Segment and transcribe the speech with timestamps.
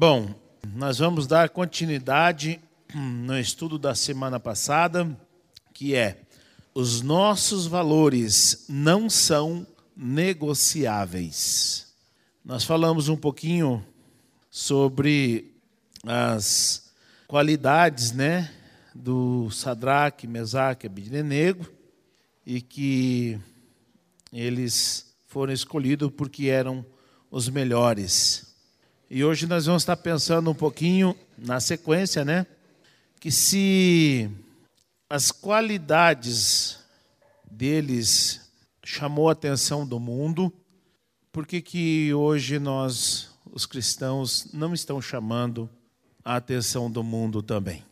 [0.00, 0.32] Bom,
[0.76, 2.60] nós vamos dar continuidade
[2.94, 5.10] no estudo da semana passada,
[5.74, 6.20] que é
[6.72, 9.66] os nossos valores não são
[9.96, 11.92] negociáveis.
[12.44, 13.84] Nós falamos um pouquinho
[14.48, 15.52] sobre
[16.06, 16.92] as
[17.26, 18.52] qualidades, né,
[18.94, 21.66] do Sadraque, Mesaque e
[22.46, 23.36] e que
[24.32, 26.86] eles foram escolhidos porque eram
[27.32, 28.47] os melhores.
[29.10, 32.46] E hoje nós vamos estar pensando um pouquinho na sequência, né?
[33.18, 34.30] Que se
[35.08, 36.78] as qualidades
[37.50, 38.42] deles
[38.84, 40.52] chamou a atenção do mundo,
[41.32, 45.70] por que que hoje nós, os cristãos, não estão chamando
[46.22, 47.82] a atenção do mundo também?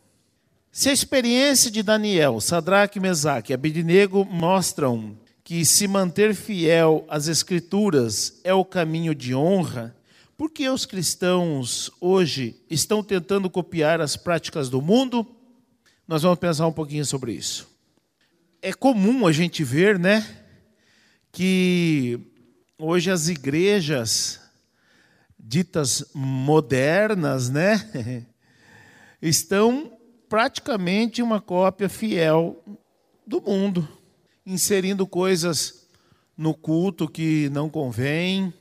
[0.71, 7.27] Se a experiência de Daniel, Sadraque, Mesaque e Abednego mostram que se manter fiel às
[7.27, 9.96] Escrituras é o caminho de honra,
[10.37, 15.25] por que os cristãos hoje estão tentando copiar as práticas do mundo?
[16.07, 17.67] Nós vamos pensar um pouquinho sobre isso.
[18.61, 20.23] É comum a gente ver, né,
[21.31, 22.19] que
[22.77, 24.39] hoje as igrejas
[25.39, 28.27] ditas modernas, né,
[29.19, 29.91] estão
[30.29, 32.63] praticamente uma cópia fiel
[33.25, 33.87] do mundo,
[34.45, 35.87] inserindo coisas
[36.37, 38.53] no culto que não convém,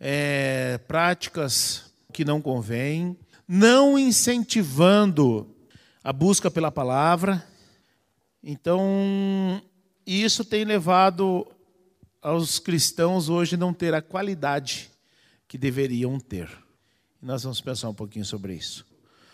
[0.00, 3.16] é, práticas que não convêm,
[3.46, 5.54] não incentivando
[6.02, 7.46] a busca pela palavra.
[8.42, 9.62] Então,
[10.06, 11.46] isso tem levado
[12.22, 14.90] aos cristãos hoje não ter a qualidade
[15.46, 16.48] que deveriam ter.
[17.22, 18.84] nós vamos pensar um pouquinho sobre isso.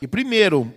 [0.00, 0.72] E primeiro,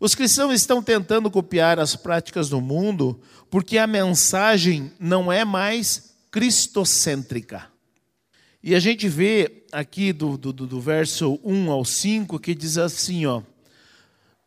[0.00, 6.14] os cristãos estão tentando copiar as práticas do mundo porque a mensagem não é mais
[6.30, 7.73] cristocêntrica.
[8.66, 13.26] E a gente vê aqui do, do, do verso 1 ao 5 que diz assim:
[13.26, 13.42] ó,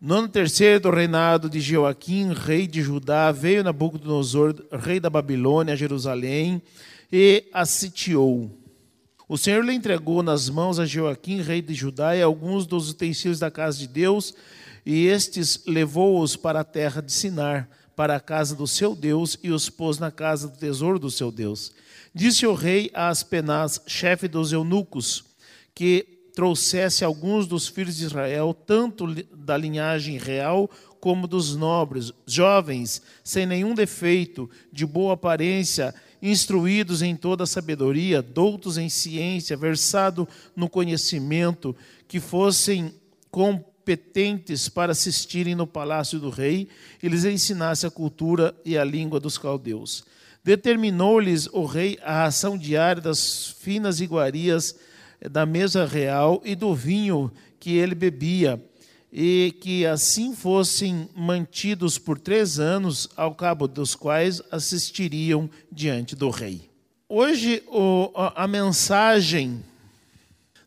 [0.01, 5.75] no ano terceiro do reinado de Joaquim, rei de Judá, veio Nabucodonosor, rei da Babilônia,
[5.75, 6.59] a Jerusalém,
[7.13, 8.49] e a sitiou.
[9.29, 13.37] O Senhor lhe entregou nas mãos a Joaquim, rei de Judá, e alguns dos utensílios
[13.37, 14.33] da casa de Deus,
[14.83, 19.51] e estes levou-os para a terra de Sinar, para a casa do seu Deus, e
[19.51, 21.71] os pôs na casa do tesouro do seu Deus.
[22.17, 25.23] Disse o rei a Aspenaz, chefe dos eunucos,
[25.75, 29.05] que trouxesse alguns dos filhos de Israel, tanto
[29.35, 30.67] da linhagem real
[30.99, 38.19] como dos nobres, jovens, sem nenhum defeito, de boa aparência, instruídos em toda a sabedoria,
[38.19, 41.75] doutos em ciência, versado no conhecimento,
[42.07, 42.95] que fossem
[43.29, 46.67] com competentes para assistirem no palácio do rei
[47.01, 50.03] e lhes ensinasse a cultura e a língua dos caldeus.
[50.47, 54.77] Determinou-lhes o rei a ração diária das finas iguarias
[55.29, 58.57] da mesa real e do vinho que ele bebia,
[59.11, 66.29] e que assim fossem mantidos por três anos, ao cabo dos quais assistiriam diante do
[66.29, 66.69] rei.
[67.09, 67.61] Hoje,
[68.33, 69.61] a mensagem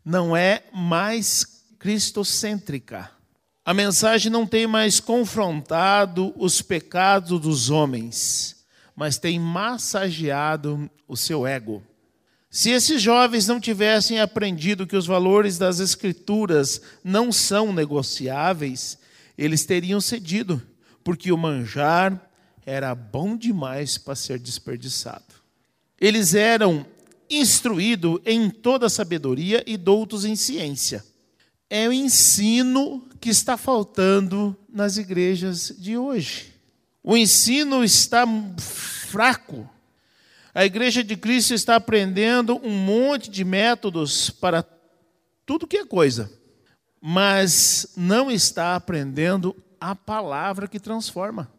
[0.04, 3.10] não é mais cristocêntrica.
[3.64, 8.59] A mensagem não tem mais confrontado os pecados dos homens,
[9.00, 11.82] mas tem massageado o seu ego.
[12.50, 18.98] Se esses jovens não tivessem aprendido que os valores das Escrituras não são negociáveis,
[19.38, 20.62] eles teriam cedido,
[21.02, 22.30] porque o manjar
[22.66, 25.24] era bom demais para ser desperdiçado.
[25.98, 26.84] Eles eram
[27.30, 31.02] instruídos em toda sabedoria e doutos em ciência
[31.70, 36.52] é o ensino que está faltando nas igrejas de hoje.
[37.02, 38.24] O ensino está
[38.58, 39.68] fraco.
[40.54, 44.64] A igreja de Cristo está aprendendo um monte de métodos para
[45.46, 46.30] tudo que é coisa,
[47.00, 51.50] mas não está aprendendo a palavra que transforma.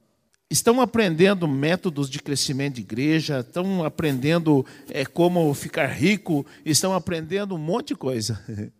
[0.49, 7.55] Estão aprendendo métodos de crescimento de igreja, estão aprendendo é, como ficar rico, estão aprendendo
[7.55, 8.43] um monte de coisa.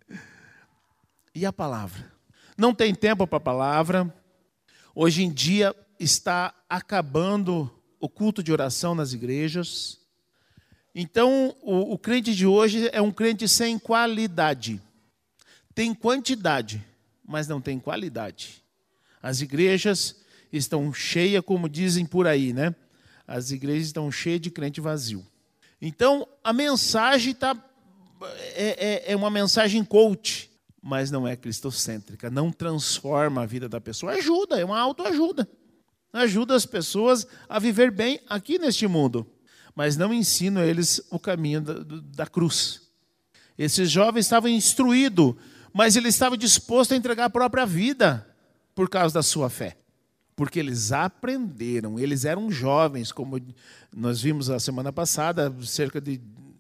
[1.34, 2.12] E a palavra?
[2.58, 4.14] Não tem tempo para a palavra.
[4.94, 7.70] Hoje em dia está acabando
[8.00, 10.00] o culto de oração nas igrejas.
[10.96, 14.82] Então, o, o crente de hoje é um crente sem qualidade.
[15.76, 16.84] Tem quantidade,
[17.24, 18.64] mas não tem qualidade.
[19.22, 20.16] As igrejas
[20.52, 22.76] estão cheias, como dizem por aí, né?
[23.28, 25.26] As igrejas estão cheias de crente vazio.
[25.80, 27.56] Então, a mensagem tá,
[28.56, 30.50] é, é, é uma mensagem coach
[30.84, 34.14] mas não é cristocêntrica, não transforma a vida da pessoa.
[34.14, 35.48] Ajuda, é uma autoajuda.
[36.14, 39.26] Ajuda as pessoas a viver bem aqui neste mundo,
[39.74, 41.74] mas não ensina eles o caminho da,
[42.16, 42.82] da cruz.
[43.58, 45.36] Esses jovens estavam instruídos,
[45.74, 48.28] mas ele estava disposto a entregar a própria vida
[48.76, 49.78] por causa da sua fé.
[50.36, 53.40] Porque eles aprenderam, eles eram jovens, como
[53.96, 56.20] nós vimos a semana passada, cerca de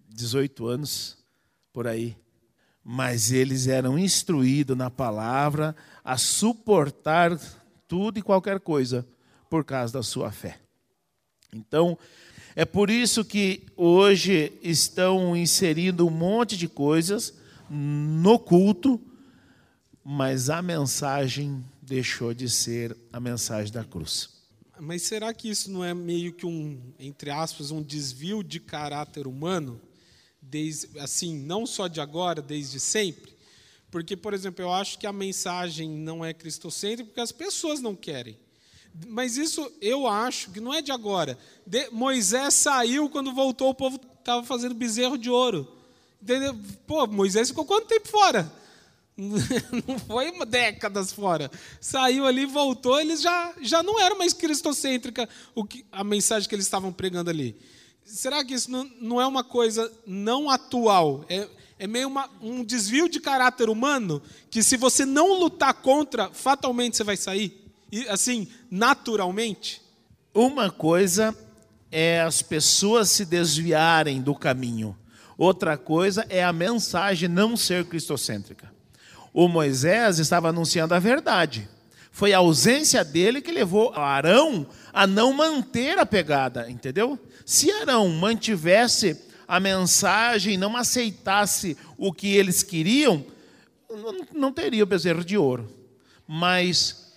[0.10, 1.18] 18 anos
[1.74, 2.16] por aí.
[2.84, 7.38] Mas eles eram instruídos na palavra a suportar
[7.88, 9.06] tudo e qualquer coisa
[9.52, 10.58] por causa da sua fé.
[11.54, 12.00] Então,
[12.56, 17.34] é por isso que hoje estão inserindo um monte de coisas
[17.70, 18.98] no culto,
[20.02, 24.30] mas a mensagem deixou de ser a mensagem da cruz.
[24.80, 29.28] Mas será que isso não é meio que um, entre aspas, um desvio de caráter
[29.28, 29.82] humano?
[30.42, 33.36] Desde, assim, não só de agora, desde sempre?
[33.92, 37.94] Porque, por exemplo, eu acho que a mensagem não é cristocêntrica porque as pessoas não
[37.98, 38.38] querem.
[39.08, 41.38] Mas isso eu acho que não é de agora.
[41.66, 45.68] De, Moisés saiu quando voltou, o povo estava fazendo bezerro de ouro.
[46.22, 46.56] Entendeu?
[46.86, 48.52] Pô, Moisés ficou quanto tempo fora?
[49.18, 51.52] Não foi décadas fora.
[51.80, 56.56] Saiu ali, voltou, eles já, já não eram mais cristocêntrica o que, a mensagem que
[56.56, 57.56] eles estavam pregando ali.
[58.04, 61.24] Será que isso não, não é uma coisa não atual?
[61.30, 61.48] É,
[61.78, 66.98] é meio uma, um desvio de caráter humano que se você não lutar contra, fatalmente
[66.98, 67.61] você vai sair?
[68.10, 69.82] Assim, naturalmente?
[70.34, 71.36] Uma coisa
[71.92, 74.98] é as pessoas se desviarem do caminho.
[75.38, 78.72] Outra coisa é a mensagem não ser cristocêntrica.
[79.34, 81.68] O Moisés estava anunciando a verdade.
[82.12, 87.18] Foi a ausência dele que levou Arão a não manter a pegada, entendeu?
[87.46, 93.26] Se Arão mantivesse a mensagem, não aceitasse o que eles queriam,
[94.34, 95.70] não teria o bezerro de ouro.
[96.28, 97.11] Mas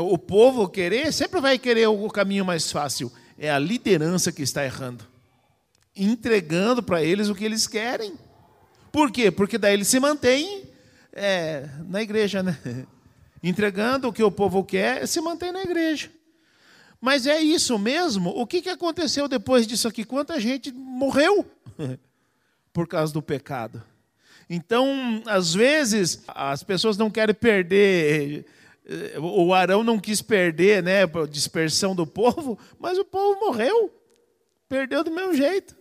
[0.00, 3.10] o povo querer, sempre vai querer o caminho mais fácil.
[3.38, 5.04] É a liderança que está errando.
[5.94, 8.14] Entregando para eles o que eles querem.
[8.92, 9.30] Por quê?
[9.30, 10.64] Porque daí eles se mantêm
[11.12, 12.58] é, na igreja, né?
[13.42, 16.10] Entregando o que o povo quer, se mantém na igreja.
[17.00, 18.30] Mas é isso mesmo?
[18.30, 20.04] O que aconteceu depois disso aqui?
[20.04, 21.44] Quanta gente morreu
[22.72, 23.82] por causa do pecado?
[24.48, 28.46] Então, às vezes, as pessoas não querem perder
[29.20, 33.92] o Arão não quis perder né, a dispersão do povo, mas o povo morreu.
[34.68, 35.76] Perdeu do mesmo jeito.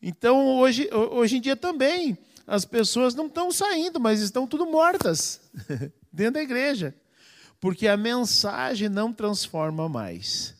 [0.00, 5.40] Então, hoje, hoje em dia também, as pessoas não estão saindo, mas estão tudo mortas
[6.12, 6.94] dentro da igreja.
[7.60, 10.54] Porque a mensagem não transforma mais.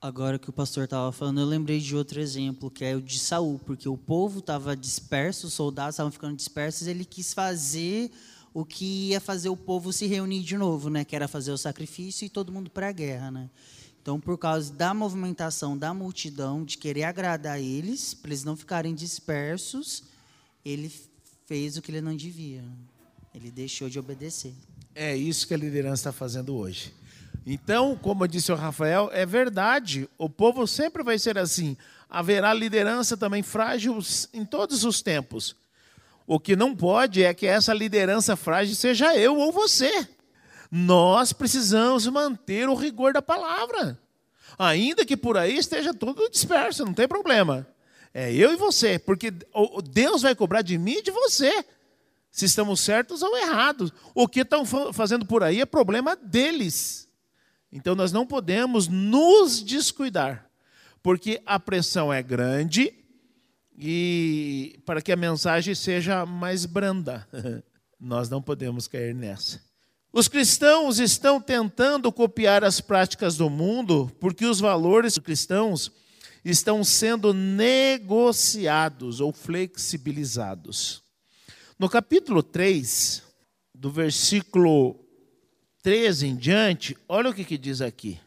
[0.00, 3.18] Agora que o pastor estava falando, eu lembrei de outro exemplo, que é o de
[3.18, 8.10] Saul, porque o povo estava disperso, os soldados estavam ficando dispersos, ele quis fazer
[8.54, 11.04] o que ia fazer o povo se reunir de novo, né?
[11.04, 13.50] Que era fazer o sacrifício e todo mundo para a guerra, né?
[14.00, 18.94] Então, por causa da movimentação da multidão, de querer agradar eles, para eles não ficarem
[18.94, 20.02] dispersos,
[20.64, 20.92] ele
[21.46, 22.64] fez o que ele não devia.
[23.32, 24.54] Ele deixou de obedecer.
[24.94, 26.92] É isso que a liderança está fazendo hoje.
[27.46, 30.08] Então, como disse o Rafael, é verdade.
[30.18, 31.76] O povo sempre vai ser assim.
[32.10, 33.98] Haverá liderança também frágil
[34.34, 35.56] em todos os tempos.
[36.26, 40.08] O que não pode é que essa liderança frágil seja eu ou você.
[40.70, 43.98] Nós precisamos manter o rigor da palavra.
[44.58, 47.66] Ainda que por aí esteja tudo disperso, não tem problema.
[48.14, 49.32] É eu e você, porque
[49.90, 51.64] Deus vai cobrar de mim e de você,
[52.30, 53.92] se estamos certos ou errados.
[54.14, 57.08] O que estão fazendo por aí é problema deles.
[57.72, 60.46] Então nós não podemos nos descuidar,
[61.02, 62.94] porque a pressão é grande
[63.76, 67.26] e para que a mensagem seja mais branda.
[67.98, 69.60] Nós não podemos cair nessa.
[70.12, 75.90] Os cristãos estão tentando copiar as práticas do mundo porque os valores cristãos
[76.44, 81.02] estão sendo negociados ou flexibilizados.
[81.78, 83.22] No capítulo 3,
[83.74, 84.98] do versículo
[85.82, 88.20] 13 em diante, olha o que, que diz aqui.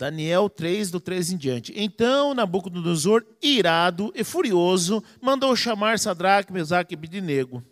[0.00, 1.74] Daniel 3, do 3 em diante.
[1.76, 7.62] Então Nabucodonosor, irado e furioso, mandou chamar Sadraque, Mesaque e Abidinego.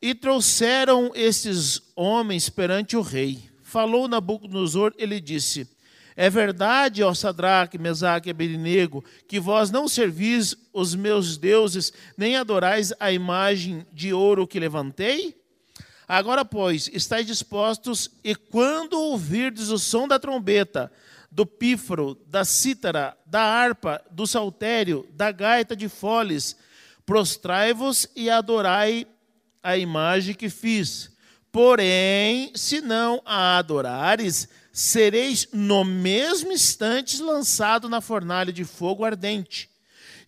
[0.00, 3.50] E trouxeram estes homens perante o rei.
[3.62, 5.68] Falou Nabucodonosor, ele disse:
[6.16, 12.36] É verdade, ó Sadraque, Mesaque e Abidinego, que vós não servis os meus deuses, nem
[12.36, 15.36] adorais a imagem de ouro que levantei?
[16.08, 20.90] Agora, pois, estáis dispostos, e quando ouvirdes o som da trombeta,
[21.34, 26.56] do pífaro, da cítara, da harpa, do saltério, da gaita de foles.
[27.04, 29.04] Prostrai-vos e adorai
[29.60, 31.10] a imagem que fiz.
[31.50, 39.68] Porém, se não a adorares, sereis no mesmo instante lançado na fornalha de fogo ardente.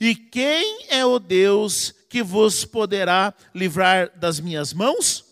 [0.00, 5.24] E quem é o Deus que vos poderá livrar das minhas mãos?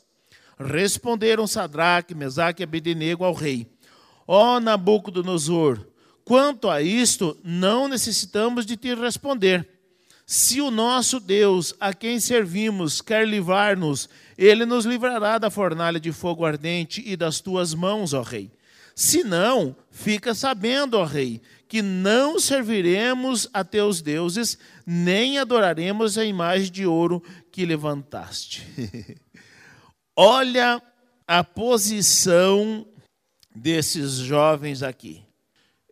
[0.56, 3.73] Responderam Sadraque, Mesaque e Abednego ao rei:
[4.26, 5.86] Ó Nabucodonosor,
[6.24, 9.68] quanto a isto, não necessitamos de te responder.
[10.26, 16.12] Se o nosso Deus, a quem servimos, quer livrar-nos, ele nos livrará da fornalha de
[16.12, 18.50] fogo ardente e das tuas mãos, ó rei.
[18.94, 26.24] Se não, fica sabendo, ó rei, que não serviremos a teus deuses, nem adoraremos a
[26.24, 28.62] imagem de ouro que levantaste.
[30.16, 30.80] Olha
[31.26, 32.86] a posição
[33.54, 35.22] desses jovens aqui.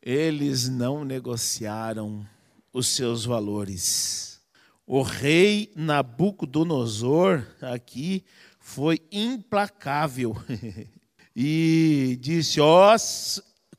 [0.02, 2.26] Eles não negociaram
[2.72, 4.40] os seus valores.
[4.86, 8.24] O rei Nabucodonosor aqui
[8.58, 10.36] foi implacável
[11.36, 12.96] e disse: ó,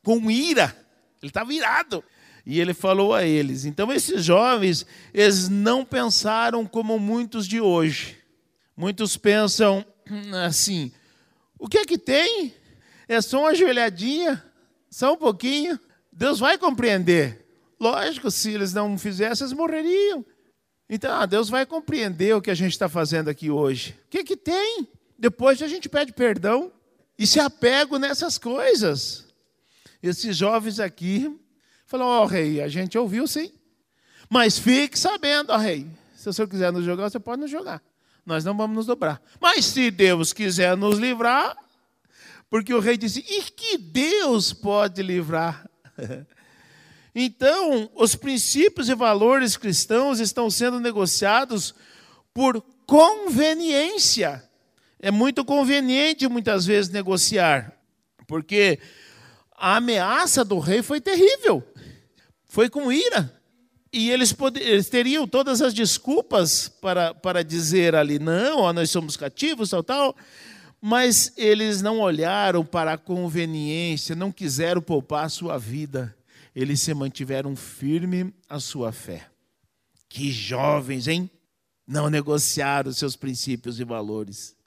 [0.02, 0.75] com ira,
[1.22, 2.04] ele estava irado.
[2.46, 3.63] E ele falou a eles.
[3.63, 8.18] Então, esses jovens, eles não pensaram como muitos de hoje.
[8.75, 9.86] Muitos pensam
[10.46, 10.92] assim:
[11.58, 12.54] o que é que tem?
[13.07, 14.43] É só uma ajoelhadinha,
[14.89, 15.79] só um pouquinho.
[16.12, 17.45] Deus vai compreender.
[17.79, 20.25] Lógico, se eles não fizessem, eles morreriam.
[20.89, 23.98] Então, ah, Deus vai compreender o que a gente está fazendo aqui hoje.
[24.05, 24.88] O que, que tem?
[25.17, 26.72] Depois a gente pede perdão
[27.17, 29.25] e se apega nessas coisas.
[30.01, 31.39] Esses jovens aqui
[31.86, 33.51] falaram: Ó oh, rei, a gente ouviu sim.
[34.29, 37.51] Mas fique sabendo, ó oh, rei, se o senhor quiser nos jogar, você pode nos
[37.51, 37.81] jogar.
[38.25, 39.22] Nós não vamos nos dobrar.
[39.39, 41.55] Mas se Deus quiser nos livrar,
[42.53, 45.67] porque o rei disse: e que Deus pode livrar?
[47.15, 51.75] Então, os princípios e valores cristãos estão sendo negociados
[52.33, 54.43] por conveniência.
[55.00, 57.72] É muito conveniente muitas vezes negociar,
[58.25, 58.79] porque
[59.55, 61.63] a ameaça do rei foi terrível,
[62.45, 63.39] foi com ira.
[63.91, 69.15] E eles, eles teriam todas as desculpas para, para dizer ali, não, ó, nós somos
[69.15, 70.15] cativos, tal, tal,
[70.86, 76.13] mas eles não olharam para a conveniência, não quiseram poupar a sua vida,
[76.54, 79.25] eles se mantiveram firme a sua fé.
[80.10, 81.32] Que jovens, hein?
[81.88, 84.58] Não negociaram seus princípios e valores.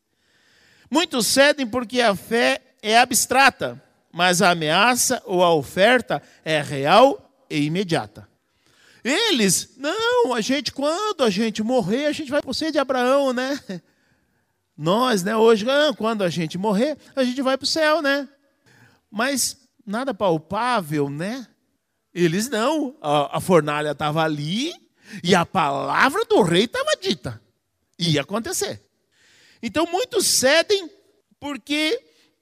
[0.91, 3.79] Muitos cedem porque a fé é abstrata,
[4.11, 8.27] mas a ameaça ou a oferta é real e imediata.
[9.05, 13.35] Eles, não, a gente, quando a gente morrer, a gente vai para o de Abraão,
[13.35, 13.61] né?
[14.77, 18.29] Nós, né, hoje, ah, quando a gente morrer, a gente vai para o céu, né?
[19.11, 19.57] Mas
[19.87, 21.47] nada palpável, né?
[22.13, 22.97] Eles não.
[23.01, 24.75] A, a fornalha estava ali
[25.23, 27.41] e a palavra do rei estava dita.
[27.99, 28.83] Ia acontecer.
[29.63, 30.91] Então muitos cedem
[31.41, 31.99] porque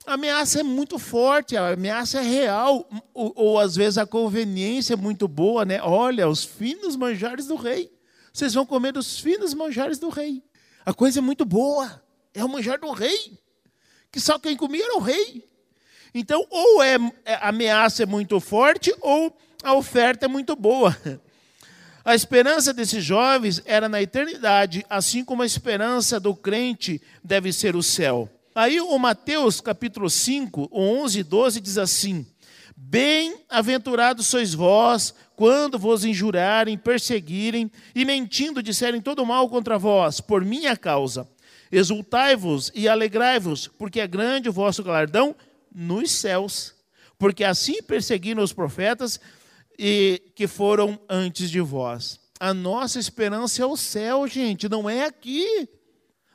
[0.07, 4.95] a ameaça é muito forte, a ameaça é real, ou, ou, às vezes a conveniência
[4.95, 5.81] é muito boa, né?
[5.83, 7.91] Olha, os finos manjares do rei.
[8.33, 10.43] Vocês vão comer dos finos manjares do rei.
[10.85, 12.04] A coisa é muito boa,
[12.35, 13.39] é o manjar do rei,
[14.11, 15.49] que só quem comia era o rei.
[16.13, 20.97] Então, ou é, é a ameaça é muito forte, ou a oferta é muito boa.
[22.05, 27.75] A esperança desses jovens era na eternidade, assim como a esperança do crente deve ser
[27.75, 28.29] o céu.
[28.55, 32.27] Aí o Mateus capítulo 5, 11 e 12 diz assim:
[32.77, 40.45] Bem-aventurados sois vós, quando vos injurarem, perseguirem e mentindo disserem todo mal contra vós, por
[40.45, 41.27] minha causa.
[41.77, 45.35] Exultai-vos e alegrai-vos, porque é grande o vosso galardão
[45.75, 46.75] nos céus.
[47.19, 49.19] Porque assim perseguiram os profetas
[49.77, 52.21] e que foram antes de vós.
[52.39, 55.69] A nossa esperança é o céu, gente, não é aqui.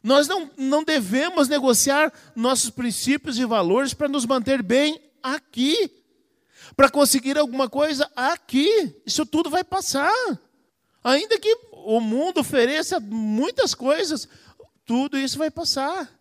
[0.04, 5.90] Nós não, não devemos negociar nossos princípios e valores para nos manter bem aqui,
[6.76, 8.94] para conseguir alguma coisa aqui.
[9.06, 10.12] Isso tudo vai passar.
[11.04, 14.28] Ainda que o mundo ofereça muitas coisas,
[14.90, 16.12] tudo isso vai passar.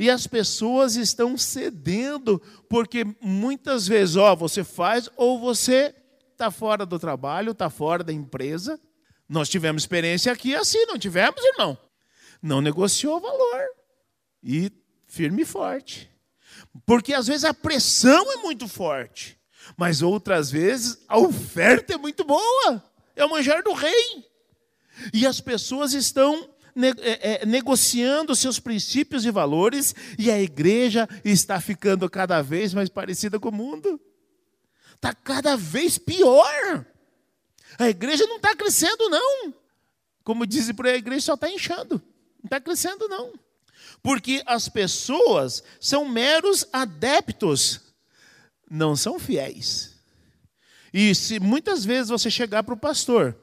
[0.00, 5.94] E as pessoas estão cedendo, porque muitas vezes, ó, você faz ou você
[6.32, 8.80] está fora do trabalho, está fora da empresa.
[9.28, 11.78] Nós tivemos experiência aqui assim, não tivemos, irmão?
[12.42, 13.62] não negociou o valor.
[14.42, 14.72] E
[15.06, 16.10] firme e forte.
[16.84, 19.38] Porque às vezes a pressão é muito forte,
[19.76, 22.82] mas outras vezes a oferta é muito boa.
[23.14, 24.26] É o manjar do rei.
[25.12, 26.50] E as pessoas estão
[27.46, 33.48] negociando seus princípios e valores, e a igreja está ficando cada vez mais parecida com
[33.48, 34.00] o mundo.
[34.94, 36.84] Está cada vez pior.
[37.78, 39.54] A igreja não está crescendo, não.
[40.22, 42.02] Como dizem por aí, a igreja só está inchando.
[42.42, 43.32] Não está crescendo, não.
[44.02, 47.80] Porque as pessoas são meros adeptos,
[48.70, 49.94] não são fiéis.
[50.92, 53.36] E se muitas vezes você chegar para o pastor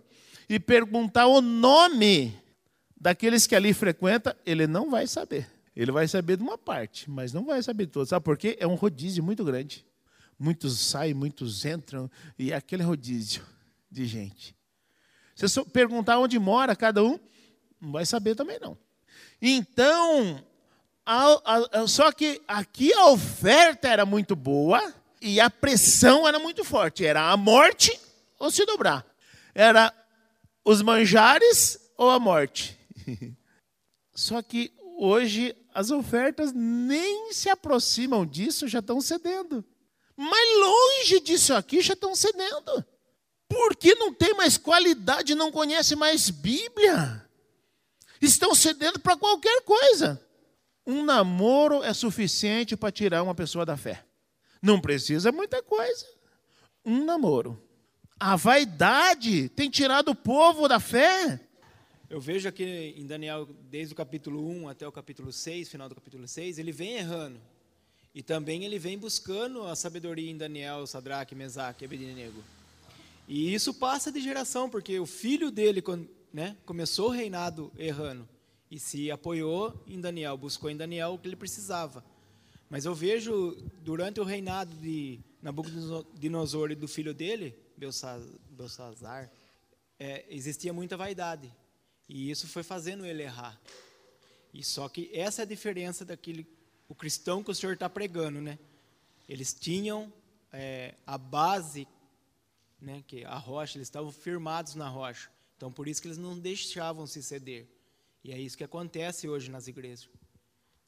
[0.47, 2.40] e perguntar o nome
[3.01, 5.49] daqueles que ali frequenta, ele não vai saber.
[5.75, 8.09] Ele vai saber de uma parte, mas não vai saber de todas.
[8.09, 8.55] Sabe por quê?
[8.59, 9.83] É um rodízio muito grande.
[10.37, 13.43] Muitos saem, muitos entram, e é aquele rodízio
[13.89, 14.55] de gente.
[15.35, 17.19] Se você perguntar onde mora cada um,
[17.79, 18.77] não vai saber também não.
[19.41, 20.43] Então,
[21.03, 26.63] a, a, só que aqui a oferta era muito boa e a pressão era muito
[26.63, 27.03] forte.
[27.03, 27.99] Era a morte
[28.37, 29.05] ou se dobrar.
[29.55, 29.91] Era
[30.63, 32.80] os manjares ou a morte.
[34.13, 39.63] Só que hoje as ofertas nem se aproximam disso, já estão cedendo.
[40.15, 42.85] Mas longe disso aqui já estão cedendo.
[43.47, 47.25] Porque não tem mais qualidade, não conhece mais Bíblia.
[48.21, 50.23] Estão cedendo para qualquer coisa.
[50.85, 54.05] Um namoro é suficiente para tirar uma pessoa da fé.
[54.61, 56.05] Não precisa muita coisa.
[56.85, 57.61] Um namoro.
[58.19, 61.39] A vaidade tem tirado o povo da fé.
[62.11, 65.95] Eu vejo aqui em Daniel, desde o capítulo 1 até o capítulo 6, final do
[65.95, 67.39] capítulo 6, ele vem errando.
[68.13, 72.43] E também ele vem buscando a sabedoria em Daniel, Sadraque, Mesaque Abednego.
[73.29, 75.81] E isso passa de geração, porque o filho dele
[76.33, 78.27] né, começou o reinado errando
[78.69, 82.03] e se apoiou em Daniel, buscou em Daniel o que ele precisava.
[82.69, 89.31] Mas eu vejo, durante o reinado de Nabucodonosor e do filho dele, Belsazar,
[89.97, 91.49] é, existia muita vaidade.
[92.13, 93.57] E isso foi fazendo ele errar.
[94.53, 96.45] E só que essa é a diferença daquele
[96.89, 98.59] o cristão que o Senhor está pregando, né?
[99.29, 100.11] Eles tinham
[100.51, 101.87] é, a base,
[102.81, 103.01] né?
[103.07, 105.31] Que a rocha, eles estavam firmados na rocha.
[105.55, 107.65] Então por isso que eles não deixavam se ceder.
[108.25, 110.09] E é isso que acontece hoje nas igrejas.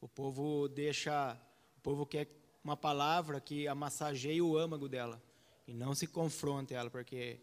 [0.02, 1.40] O povo deixa,
[1.78, 2.28] o povo quer
[2.62, 5.24] uma palavra que amassageie o âmago dela
[5.66, 7.40] e não se confronte ela, porque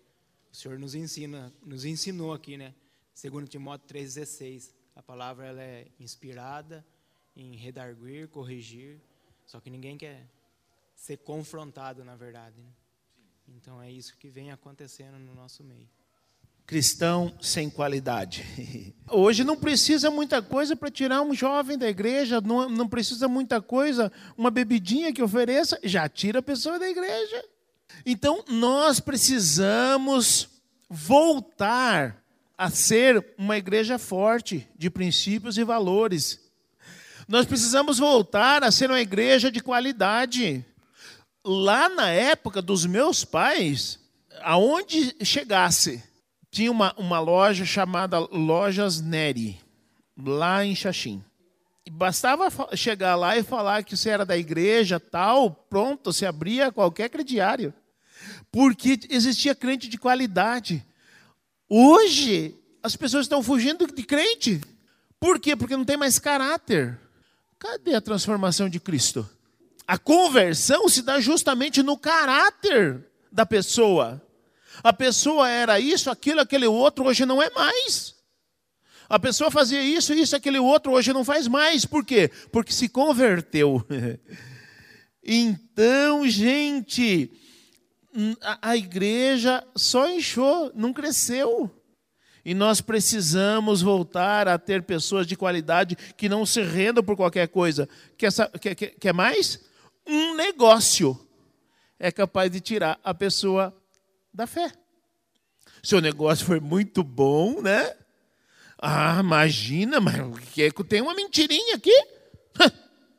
[0.53, 2.75] o Senhor nos ensina, nos ensinou aqui, né?
[3.21, 6.83] Segundo Timóteo 3:16, a palavra ela é inspirada
[7.37, 8.99] em redarguir, corrigir,
[9.45, 10.27] só que ninguém quer
[10.95, 12.59] ser confrontado, na verdade.
[12.63, 12.71] Né?
[13.49, 15.87] Então é isso que vem acontecendo no nosso meio.
[16.65, 18.43] Cristão sem qualidade.
[19.07, 23.61] Hoje não precisa muita coisa para tirar um jovem da igreja, não, não precisa muita
[23.61, 27.45] coisa, uma bebidinha que ofereça, já tira a pessoa da igreja.
[28.07, 30.49] Então nós precisamos
[30.89, 32.20] voltar
[32.61, 36.39] a ser uma igreja forte, de princípios e valores.
[37.27, 40.63] Nós precisamos voltar a ser uma igreja de qualidade.
[41.43, 43.99] Lá na época dos meus pais,
[44.43, 46.05] aonde chegasse,
[46.51, 49.59] tinha uma, uma loja chamada Lojas Neri,
[50.23, 51.25] lá em Xaxim.
[51.91, 52.47] Bastava
[52.77, 57.73] chegar lá e falar que você era da igreja, tal, pronto, se abria qualquer crediário.
[58.53, 60.85] Porque existia crente de qualidade.
[61.73, 64.61] Hoje, as pessoas estão fugindo de crente.
[65.21, 65.55] Por quê?
[65.55, 66.99] Porque não tem mais caráter.
[67.61, 69.29] Cadê a transformação de Cristo?
[69.87, 74.21] A conversão se dá justamente no caráter da pessoa.
[74.83, 78.17] A pessoa era isso, aquilo, aquele outro, hoje não é mais.
[79.09, 81.85] A pessoa fazia isso, isso, aquele outro, hoje não faz mais.
[81.85, 82.31] Por quê?
[82.51, 83.87] Porque se converteu.
[85.23, 87.31] Então, gente,
[88.61, 91.71] a igreja só inchou, não cresceu.
[92.45, 97.49] E nós precisamos voltar a ter pessoas de qualidade que não se rendam por qualquer
[97.49, 97.89] coisa.
[98.17, 99.61] Quer, quer, quer mais?
[100.07, 101.19] Um negócio
[101.99, 103.77] é capaz de tirar a pessoa
[104.33, 104.73] da fé.
[105.83, 107.95] Se o negócio for muito bom, né?
[108.79, 110.17] Ah, imagina, mas
[110.89, 111.95] tem uma mentirinha aqui.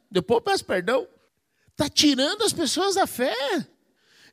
[0.09, 1.07] Depois eu peço perdão.
[1.69, 3.33] Está tirando as pessoas da fé.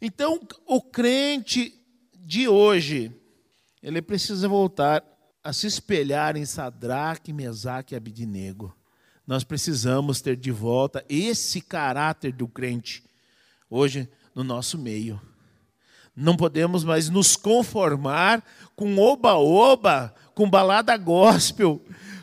[0.00, 1.74] Então, o crente
[2.14, 3.12] de hoje,
[3.82, 5.04] ele precisa voltar
[5.42, 8.74] a se espelhar em Sadraque, Mesaque e Abidinego.
[9.26, 13.02] Nós precisamos ter de volta esse caráter do crente
[13.68, 15.20] hoje no nosso meio.
[16.14, 18.42] Não podemos mais nos conformar
[18.74, 21.82] com oba-oba, com balada gospel,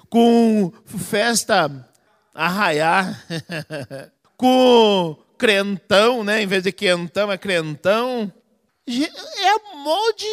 [0.09, 1.89] com festa
[2.33, 3.25] arraiar,
[4.35, 6.41] com crentão, né?
[6.41, 8.31] Em vez de quentão, é crentão.
[8.87, 10.27] É o molde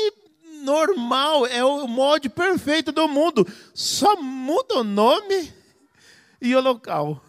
[0.62, 3.46] normal, é o molde perfeito do mundo.
[3.74, 5.52] Só muda o nome
[6.40, 7.22] e o local.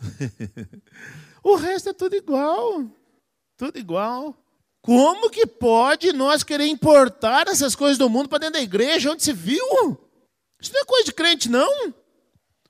[1.44, 2.86] o resto é tudo igual.
[3.58, 4.36] Tudo igual.
[4.82, 9.24] Como que pode nós querer importar essas coisas do mundo para dentro da igreja, onde
[9.24, 9.98] se viu?
[10.60, 11.94] Isso não é coisa de crente, não.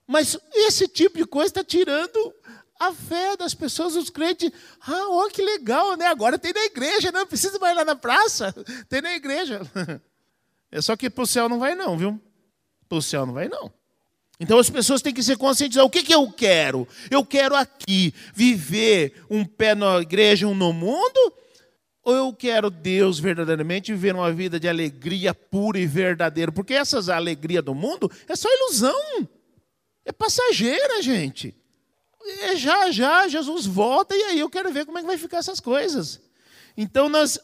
[0.08, 2.34] Mas esse tipo de coisa está tirando
[2.80, 4.52] a fé das pessoas, os crentes.
[4.86, 6.08] Ah, oh, que legal, né?
[6.08, 8.54] Agora tem na igreja, não precisa mais lá na praça,
[8.90, 9.62] tem na igreja.
[10.76, 12.20] É só que para o céu não vai, não, viu?
[12.90, 13.72] Para o céu não vai, não.
[14.40, 15.86] Então as pessoas têm que se conscientizar.
[15.86, 16.88] O que, que eu quero?
[17.12, 21.34] Eu quero aqui viver um pé na igreja, um no mundo?
[22.04, 26.52] Ou eu quero Deus verdadeiramente viver uma vida de alegria pura e verdadeira?
[26.52, 29.30] Porque essas alegria do mundo é só ilusão.
[30.04, 31.56] É passageira, gente.
[32.26, 35.38] É já, já, Jesus volta e aí eu quero ver como é que vai ficar
[35.38, 36.22] essas coisas.
[36.78, 37.38] Então nós,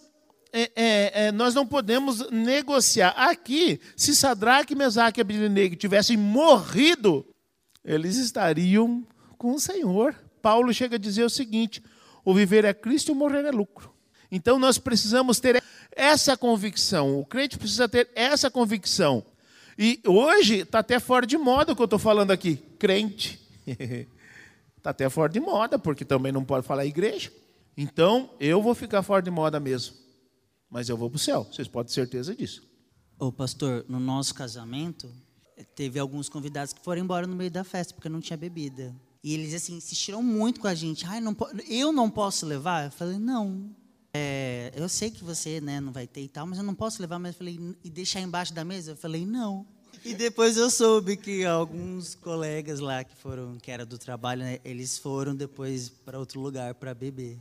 [0.53, 3.09] é, é, é, nós não podemos negociar.
[3.09, 7.25] Aqui, se Sadraque, Mesaque e Abednego tivessem morrido,
[7.83, 9.05] eles estariam
[9.37, 10.15] com o Senhor.
[10.41, 11.83] Paulo chega a dizer o seguinte:
[12.23, 13.93] o viver é Cristo e o morrer é lucro.
[14.31, 15.61] Então nós precisamos ter
[15.91, 17.19] essa convicção.
[17.19, 19.25] O crente precisa ter essa convicção.
[19.77, 22.57] E hoje está até fora de moda o que eu estou falando aqui.
[22.77, 23.39] Crente.
[24.79, 27.31] Está até fora de moda, porque também não pode falar igreja.
[27.77, 29.95] Então, eu vou ficar fora de moda mesmo.
[30.69, 32.63] Mas eu vou para o céu, vocês podem ter certeza disso.
[33.19, 35.11] Ô, pastor, no nosso casamento,
[35.75, 38.95] teve alguns convidados que foram embora no meio da festa, porque não tinha bebida.
[39.21, 41.05] E eles, assim, insistiram muito com a gente.
[41.05, 41.35] Ai, não
[41.67, 42.85] eu não posso levar?
[42.85, 43.75] Eu falei, não.
[44.13, 47.01] É, eu sei que você né, não vai ter e tal, mas eu não posso
[47.01, 47.19] levar.
[47.19, 48.91] Mas eu falei, e deixar embaixo da mesa?
[48.91, 49.67] Eu falei, não.
[50.03, 54.59] E depois eu soube que alguns colegas lá que foram, que era do trabalho, né,
[54.63, 57.37] eles foram depois para outro lugar para beber.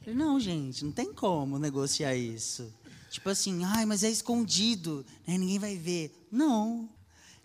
[0.00, 2.72] Falei, não, gente, não tem como negociar isso.
[3.10, 6.12] Tipo assim, ai, mas é escondido, né, ninguém vai ver.
[6.30, 6.88] Não.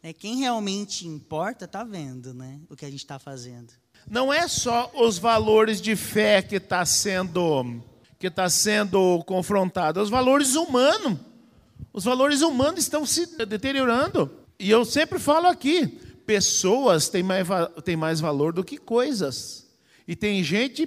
[0.02, 3.74] É, quem realmente importa está vendo né, o que a gente está fazendo.
[4.08, 7.82] Não é só os valores de fé que está sendo
[8.18, 11.20] que está sendo confrontado, é os valores humanos.
[11.92, 14.45] Os valores humanos estão se deteriorando.
[14.60, 15.88] E eu sempre falo aqui:
[16.26, 17.48] pessoas têm mais,
[17.84, 19.68] têm mais valor do que coisas.
[20.08, 20.86] E tem gente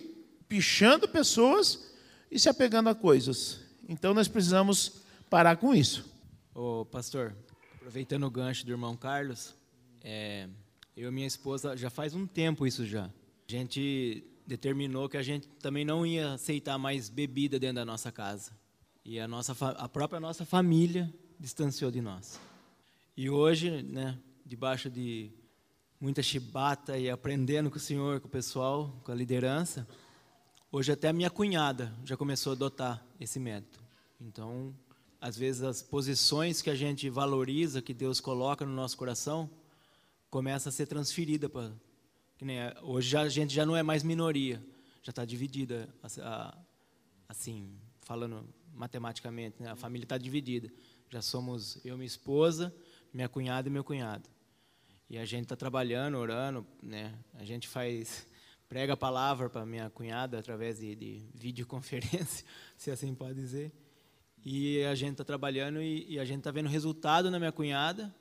[0.48, 1.92] pichando pessoas
[2.30, 3.60] e se apegando a coisas.
[3.88, 6.04] Então nós precisamos parar com isso.
[6.54, 7.34] Ô, pastor,
[7.76, 9.54] aproveitando o gancho do irmão Carlos,
[10.02, 10.48] é,
[10.96, 13.04] eu e minha esposa já faz um tempo isso já.
[13.04, 18.10] A gente determinou que a gente também não ia aceitar mais bebida dentro da nossa
[18.10, 18.52] casa.
[19.04, 22.40] E a, nossa, a própria nossa família distanciou de nós.
[23.20, 25.32] E hoje, né, debaixo de
[26.00, 29.88] muita chibata e aprendendo com o senhor, com o pessoal, com a liderança,
[30.70, 33.84] hoje até a minha cunhada já começou a adotar esse método.
[34.20, 34.72] Então,
[35.20, 39.50] às vezes as posições que a gente valoriza, que Deus coloca no nosso coração,
[40.30, 41.72] começa a ser transferida para
[42.82, 44.64] hoje já, a gente já não é mais minoria,
[45.02, 45.92] já está dividida,
[47.28, 47.68] assim,
[48.02, 49.72] falando matematicamente, né?
[49.72, 50.70] a família está dividida.
[51.10, 52.72] Já somos eu e minha esposa
[53.12, 54.28] minha cunhada e meu cunhado.
[55.10, 57.14] E a gente está trabalhando, orando, né?
[57.34, 58.26] A gente faz
[58.68, 62.44] prega a palavra para minha cunhada através de, de videoconferência,
[62.76, 63.72] se assim pode dizer.
[64.44, 68.14] E a gente está trabalhando e, e, a gente está vendo resultado na minha cunhada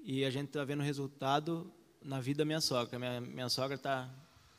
[0.00, 2.98] e a gente está vendo resultado na vida da minha sogra.
[2.98, 4.10] Minha, minha sogra está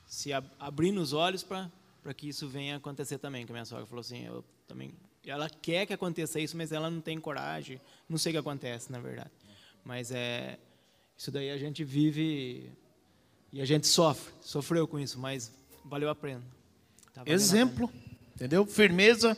[0.06, 1.69] se ab abrindo os olhos para
[2.15, 3.45] que isso venha acontecer também.
[3.45, 4.93] Que a minha sogra falou assim, eu também,
[5.25, 7.80] ela quer que aconteça isso, mas ela não tem coragem.
[8.10, 9.32] Não sei o que acontece, na verdade.
[9.88, 10.60] Mas é
[11.17, 12.69] isso daí a gente vive
[13.54, 15.50] e a gente sofre, sofreu com isso, mas
[15.86, 16.43] valeu a pena.
[17.13, 18.04] Tá Exemplo, pena.
[18.36, 18.65] entendeu?
[18.65, 19.38] Firmeza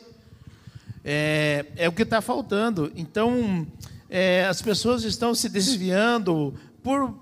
[1.04, 2.90] é, é o que está faltando.
[2.96, 3.64] Então,
[4.08, 7.16] é, as pessoas estão se desviando por,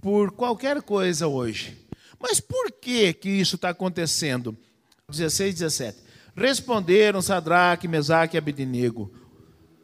[0.00, 1.78] por qualquer coisa hoje.
[2.18, 4.56] Mas por que, que isso está acontecendo?
[5.08, 5.98] 16, 17.
[6.34, 9.14] Responderam Sadraque, Mesaque e Abednego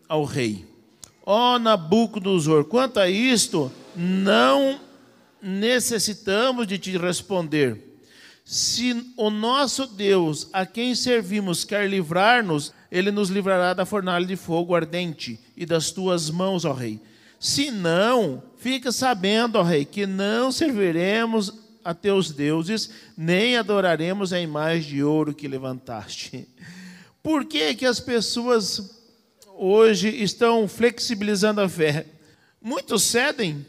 [0.08, 0.71] ao rei.
[1.24, 4.80] Ó oh, Nabucodonosor, quanto a isto, não
[5.40, 7.92] necessitamos de te responder.
[8.44, 14.36] Se o nosso Deus, a quem servimos, quer livrar-nos, ele nos livrará da fornalha de
[14.36, 17.00] fogo ardente e das tuas mãos, ó Rei.
[17.38, 21.52] Se não, fica sabendo, ó Rei, que não serviremos
[21.84, 26.48] a teus deuses, nem adoraremos a imagem de ouro que levantaste.
[27.22, 29.01] Por que, que as pessoas
[29.62, 32.06] hoje estão flexibilizando a fé.
[32.60, 33.64] Muitos cedem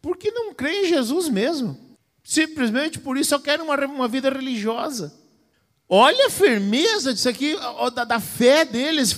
[0.00, 1.78] porque não creem em Jesus mesmo.
[2.22, 5.12] Simplesmente por isso só querem uma, uma vida religiosa.
[5.88, 7.56] Olha a firmeza disso aqui,
[7.94, 9.14] da, da fé deles.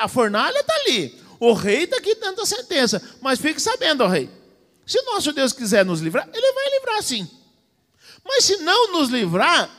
[0.00, 1.18] A, fornalha está ali.
[1.38, 3.00] O rei está aqui dando a sentença.
[3.20, 4.28] Mas fique sabendo, ó rei.
[4.84, 7.28] Se nosso Deus quiser nos livrar, ele vai livrar sim.
[8.24, 9.70] Mas se não nos livrar,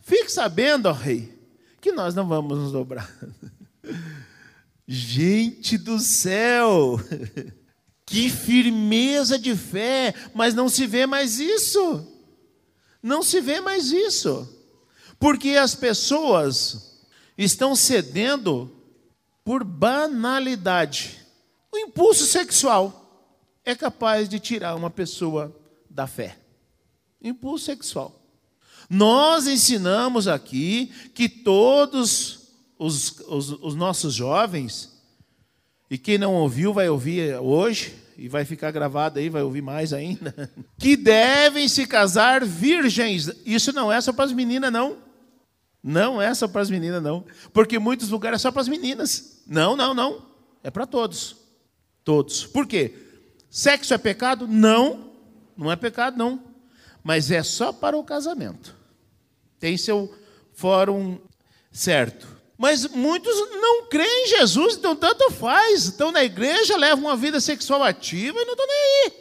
[0.00, 1.36] fique sabendo, ó rei,
[1.80, 3.12] que nós não vamos nos dobrar.
[4.86, 6.98] Gente do céu!
[8.04, 12.06] Que firmeza de fé, mas não se vê mais isso.
[13.02, 14.46] Não se vê mais isso.
[15.18, 17.00] Porque as pessoas
[17.38, 18.70] estão cedendo
[19.42, 21.20] por banalidade.
[21.72, 22.98] O impulso sexual.
[23.64, 25.56] é capaz de tirar uma pessoa
[25.88, 26.36] da fé?
[27.22, 28.20] Impulso sexual.
[28.90, 32.41] Nós ensinamos aqui que todos
[32.82, 34.92] os, os, os nossos jovens,
[35.88, 39.92] e quem não ouviu vai ouvir hoje, e vai ficar gravado aí, vai ouvir mais
[39.92, 43.30] ainda, que devem se casar virgens.
[43.46, 44.98] Isso não é só para as meninas, não.
[45.82, 47.24] Não é só para as meninas, não.
[47.52, 49.42] Porque muitos lugares é só para as meninas.
[49.46, 50.26] Não, não, não.
[50.62, 51.36] É para todos.
[52.04, 52.46] Todos.
[52.46, 52.94] Por quê?
[53.50, 54.46] Sexo é pecado?
[54.46, 55.10] Não.
[55.56, 56.40] Não é pecado, não.
[57.02, 58.76] Mas é só para o casamento.
[59.58, 60.14] Tem seu
[60.52, 61.18] fórum
[61.72, 62.31] certo.
[62.62, 65.86] Mas muitos não creem em Jesus, então tanto faz.
[65.86, 69.12] Estão na igreja, levam uma vida sexual ativa e não estão nem aí.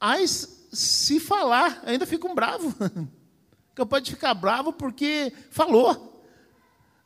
[0.00, 2.74] Aí, se falar, ainda ficam bravos.
[3.72, 6.20] Capaz de ficar bravo porque falou.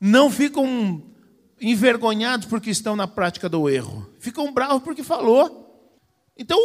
[0.01, 1.03] Não ficam
[1.61, 4.11] envergonhados porque estão na prática do erro.
[4.19, 5.79] Ficam bravos porque falou.
[6.39, 6.59] Então,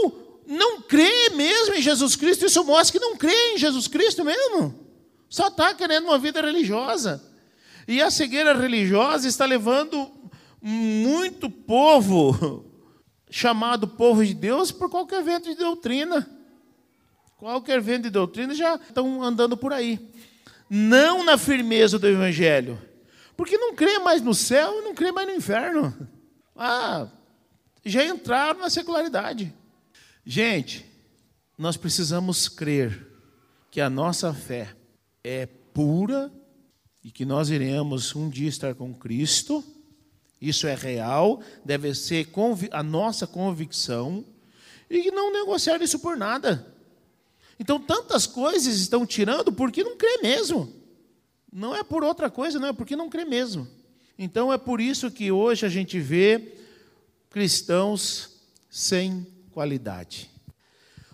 [0.47, 4.73] não crê mesmo em Jesus Cristo, isso mostra que não crê em Jesus Cristo mesmo.
[5.27, 7.28] Só está querendo uma vida religiosa.
[7.89, 10.11] E a cegueira religiosa está levando
[10.61, 12.63] muito povo,
[13.31, 16.29] chamado povo de Deus, por qualquer vento de doutrina.
[17.37, 19.99] Qualquer vento de doutrina já estão andando por aí.
[20.69, 22.79] Não na firmeza do Evangelho.
[23.35, 26.07] Porque não crê mais no céu e não crê mais no inferno.
[26.55, 27.07] Ah,
[27.83, 29.51] já entraram na secularidade.
[30.23, 30.85] Gente,
[31.57, 33.07] nós precisamos crer
[33.71, 34.75] que a nossa fé
[35.23, 36.31] é pura
[37.03, 39.63] e que nós iremos um dia estar com Cristo,
[40.41, 42.27] isso é real, deve ser
[42.71, 44.25] a nossa convicção,
[44.89, 46.73] e não negociar isso por nada.
[47.59, 50.73] Então, tantas coisas estão tirando porque não crê mesmo.
[51.51, 53.67] Não é por outra coisa, não, é porque não crê mesmo.
[54.17, 56.55] Então, é por isso que hoje a gente vê
[57.29, 60.29] cristãos sem qualidade.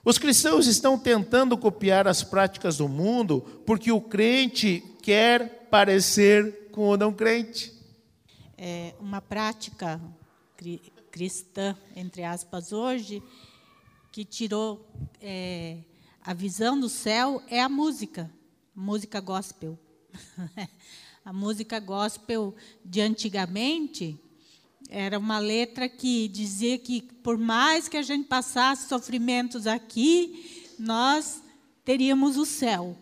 [0.04, 6.90] Os cristãos estão tentando copiar as práticas do mundo porque o crente quer parecer com
[6.90, 7.74] o não crente.
[8.58, 10.02] É uma prática
[11.12, 13.22] cristã, entre aspas, hoje,
[14.12, 14.90] que tirou
[15.22, 15.78] é,
[16.24, 18.32] a visão do céu é a música,
[18.76, 19.78] música gospel.
[21.24, 24.20] a música gospel de antigamente
[24.90, 31.42] era uma letra que dizia que, por mais que a gente passasse sofrimentos aqui, nós
[31.84, 32.98] teríamos o céu.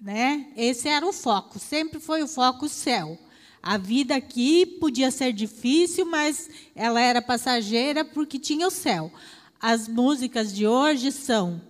[0.00, 0.46] Né?
[0.56, 3.18] Esse era o foco, sempre foi o foco o céu.
[3.62, 9.12] A vida aqui podia ser difícil, mas ela era passageira porque tinha o céu.
[9.60, 11.60] As músicas de hoje são,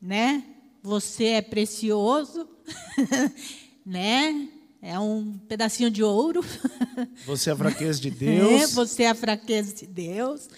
[0.00, 0.44] né?
[0.80, 2.48] Você é precioso,
[3.84, 4.48] né?
[4.80, 6.44] É um pedacinho de ouro.
[7.26, 8.62] Você é a fraqueza de Deus.
[8.62, 10.48] É, você é a fraqueza de Deus.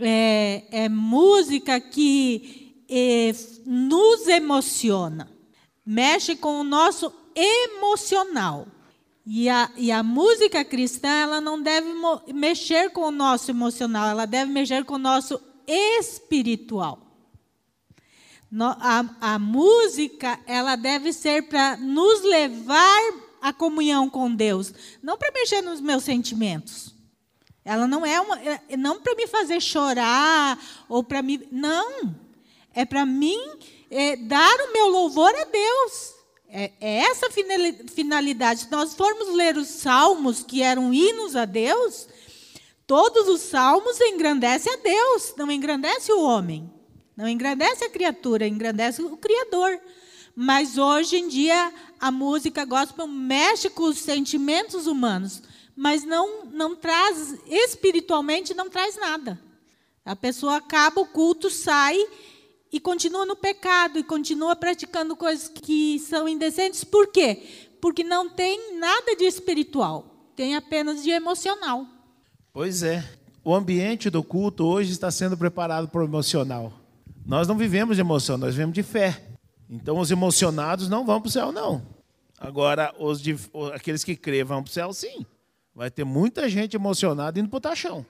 [0.00, 3.32] É, é música que é,
[3.64, 5.30] nos emociona,
[5.84, 8.66] mexe com o nosso emocional.
[9.24, 11.88] E a, e a música cristã, ela não deve
[12.32, 16.98] mexer com o nosso emocional, ela deve mexer com o nosso espiritual.
[18.50, 23.00] No, a, a música, ela deve ser para nos levar
[23.40, 26.94] a comunhão com Deus, não para mexer nos meus sentimentos.
[27.64, 32.14] Ela não é uma, é, não para me fazer chorar ou para me, não,
[32.74, 33.38] é para mim
[33.92, 36.14] é, dar o meu louvor a Deus.
[36.48, 38.60] É, é essa finalidade.
[38.60, 42.08] Se nós formos ler os salmos que eram hinos a Deus,
[42.86, 46.72] todos os salmos engrandecem a Deus, não engrandece o homem,
[47.14, 49.78] não engrandece a criatura, engrandece o Criador.
[50.34, 55.42] Mas hoje em dia a música gospel mexe com os sentimentos humanos,
[55.76, 59.38] mas não não traz espiritualmente não traz nada.
[60.04, 61.98] A pessoa acaba o culto, sai
[62.72, 66.82] e continua no pecado e continua praticando coisas que são indecentes.
[66.82, 67.68] Por quê?
[67.80, 71.86] Porque não tem nada de espiritual, tem apenas de emocional.
[72.52, 73.04] Pois é.
[73.44, 76.72] O ambiente do culto hoje está sendo preparado para o emocional.
[77.26, 79.20] Nós não vivemos de emoção, nós vivemos de fé.
[79.68, 81.82] Então os emocionados não vão para o céu, não.
[82.38, 83.36] Agora, os de,
[83.74, 85.26] aqueles que crê vão para o céu, sim.
[85.74, 88.06] Vai ter muita gente emocionada indo para o taxão,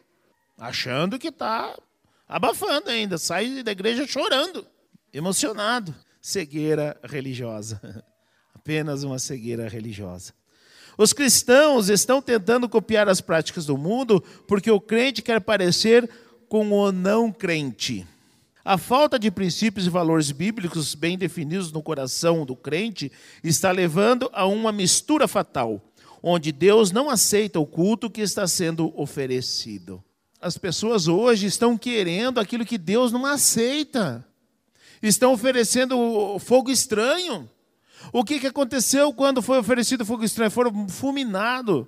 [0.59, 1.75] achando que está
[2.33, 4.67] abafando ainda, sai da igreja chorando,
[5.13, 5.95] emocionado.
[6.21, 7.81] Cegueira religiosa.
[8.55, 10.33] Apenas uma cegueira religiosa.
[10.97, 16.09] Os cristãos estão tentando copiar as práticas do mundo porque o crente quer parecer
[16.49, 18.07] com o não crente.
[18.65, 23.11] A falta de princípios e valores bíblicos bem definidos no coração do crente
[23.43, 25.83] está levando a uma mistura fatal,
[26.23, 30.03] onde Deus não aceita o culto que está sendo oferecido.
[30.43, 34.27] As pessoas hoje estão querendo aquilo que Deus não aceita.
[35.01, 37.49] Estão oferecendo fogo estranho.
[38.13, 40.51] O que, que aconteceu quando foi oferecido fogo estranho?
[40.51, 41.87] Foram fulminados,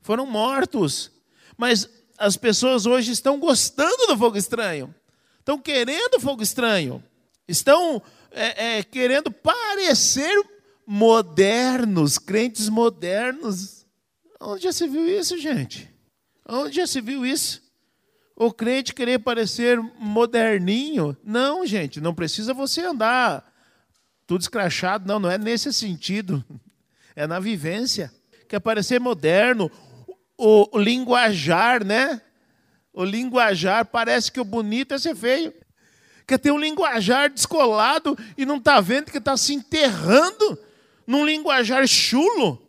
[0.00, 1.12] foram mortos.
[1.58, 4.94] Mas as pessoas hoje estão gostando do fogo estranho,
[5.38, 7.04] estão querendo fogo estranho,
[7.46, 10.34] estão é, é, querendo parecer
[10.86, 13.84] modernos, crentes modernos.
[14.40, 15.90] Onde já se viu isso, gente?
[16.48, 17.63] Onde já se viu isso?
[18.36, 21.16] O crente querer parecer moderninho?
[21.22, 23.52] Não, gente, não precisa você andar
[24.26, 26.44] tudo escrachado, não, não é nesse sentido.
[27.16, 28.12] É na vivência.
[28.48, 29.70] Quer parecer moderno,
[30.36, 32.20] o, o linguajar, né?
[32.92, 35.54] O linguajar parece que o bonito é ser feio.
[36.26, 40.58] Quer ter um linguajar descolado e não está vendo que está se enterrando
[41.06, 42.68] num linguajar chulo.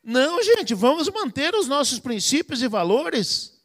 [0.00, 3.55] Não, gente, vamos manter os nossos princípios e valores.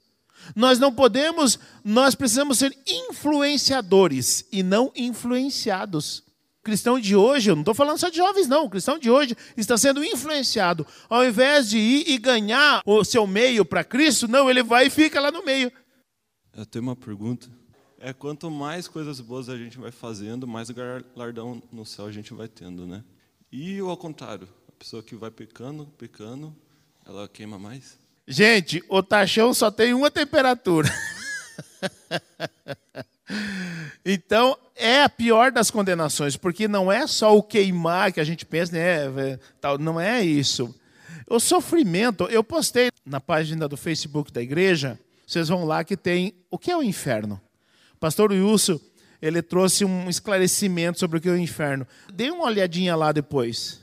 [0.55, 6.23] Nós não podemos, nós precisamos ser influenciadores e não influenciados.
[6.59, 8.65] O cristão de hoje, eu não estou falando só de jovens, não.
[8.65, 10.85] O cristão de hoje está sendo influenciado.
[11.09, 14.89] Ao invés de ir e ganhar o seu meio para Cristo, não, ele vai e
[14.91, 15.71] fica lá no meio.
[16.53, 17.49] Eu tenho uma pergunta.
[17.97, 22.33] É quanto mais coisas boas a gente vai fazendo, mais galardão no céu a gente
[22.33, 23.03] vai tendo, né?
[23.51, 26.55] E ao contrário, a pessoa que vai pecando, pecando,
[27.05, 27.97] ela queima mais?
[28.27, 30.89] Gente, o tachão só tem uma temperatura.
[34.05, 38.45] então, é a pior das condenações, porque não é só o queimar que a gente
[38.45, 39.39] pensa, né?
[39.60, 40.73] Tal, não é isso.
[41.27, 46.34] O sofrimento, eu postei na página do Facebook da igreja, vocês vão lá que tem
[46.49, 47.39] o que é o inferno.
[47.93, 48.79] O pastor Wilson,
[49.21, 51.88] ele trouxe um esclarecimento sobre o que é o inferno.
[52.12, 53.79] Dê uma olhadinha lá depois.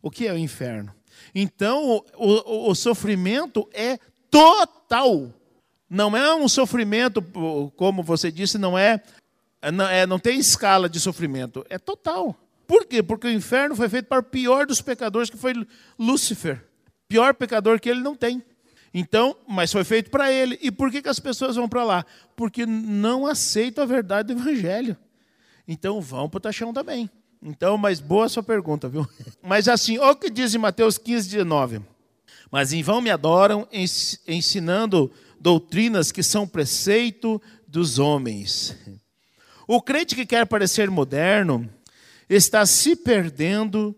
[0.00, 0.92] O que é o inferno?
[1.34, 3.98] Então, o, o, o sofrimento é
[4.30, 5.32] total.
[5.88, 7.22] Não é um sofrimento,
[7.76, 9.02] como você disse, não é,
[9.72, 12.36] não, é, não tem escala de sofrimento, é total.
[12.66, 13.02] Por quê?
[13.02, 15.52] Porque o inferno foi feito para o pior dos pecadores, que foi
[15.98, 16.64] Lúcifer.
[17.08, 18.42] Pior pecador que ele não tem.
[18.94, 20.58] Então, mas foi feito para ele.
[20.62, 22.06] E por que, que as pessoas vão para lá?
[22.34, 24.96] Porque não aceitam a verdade do evangelho.
[25.68, 27.10] Então vão para o taxão também.
[27.42, 29.06] Então, mas boa sua pergunta, viu?
[29.42, 31.82] Mas assim, olha o que diz em Mateus 15, 19.
[32.52, 33.66] Mas em vão me adoram,
[34.28, 38.76] ensinando doutrinas que são preceito dos homens.
[39.66, 41.68] O crente que quer parecer moderno
[42.28, 43.96] está se perdendo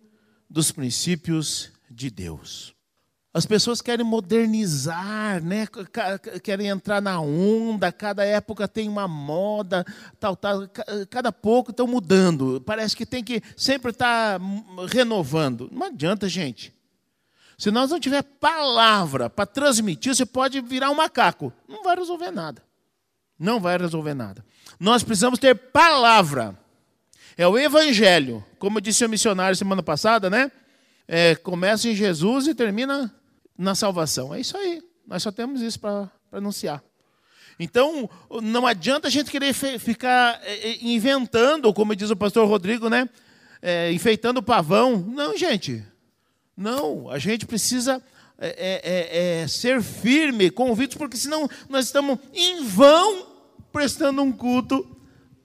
[0.49, 2.74] dos princípios de Deus.
[3.37, 5.67] As pessoas querem modernizar, né?
[6.41, 9.85] querem entrar na onda, cada época tem uma moda,
[10.21, 10.69] tal, tal,
[11.11, 12.63] cada pouco estão mudando.
[12.65, 14.47] Parece que tem que sempre estar tá
[14.89, 15.69] renovando.
[15.73, 16.73] Não adianta, gente.
[17.59, 21.53] Se nós não tiver palavra para transmitir, você pode virar um macaco.
[21.69, 22.63] Não vai resolver nada.
[23.37, 24.45] Não vai resolver nada.
[24.79, 26.57] Nós precisamos ter palavra.
[27.37, 28.45] É o evangelho.
[28.61, 30.53] Como disse o missionário semana passada, né?
[31.09, 33.13] É, começa em Jesus e termina
[33.57, 34.35] na salvação.
[34.35, 34.83] É isso aí.
[35.07, 36.83] Nós só temos isso para anunciar.
[37.59, 38.09] Então,
[38.43, 43.09] não adianta a gente querer ficar é, é, inventando, como diz o pastor Rodrigo, né?
[43.63, 44.99] É, enfeitando o pavão.
[44.99, 45.85] Não, gente.
[46.57, 48.03] Não, a gente precisa
[48.39, 53.27] é, é, é, ser firme, convictos, porque senão nós estamos em vão
[53.73, 54.97] prestando um culto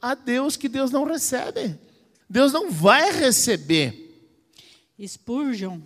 [0.01, 1.77] a Deus que Deus não recebe.
[2.29, 4.07] Deus não vai receber.
[5.05, 5.79] Spurgeon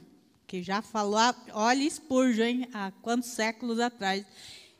[0.53, 1.19] que já falou,
[1.51, 4.23] olha Spurgeon, hein, há quantos séculos atrás.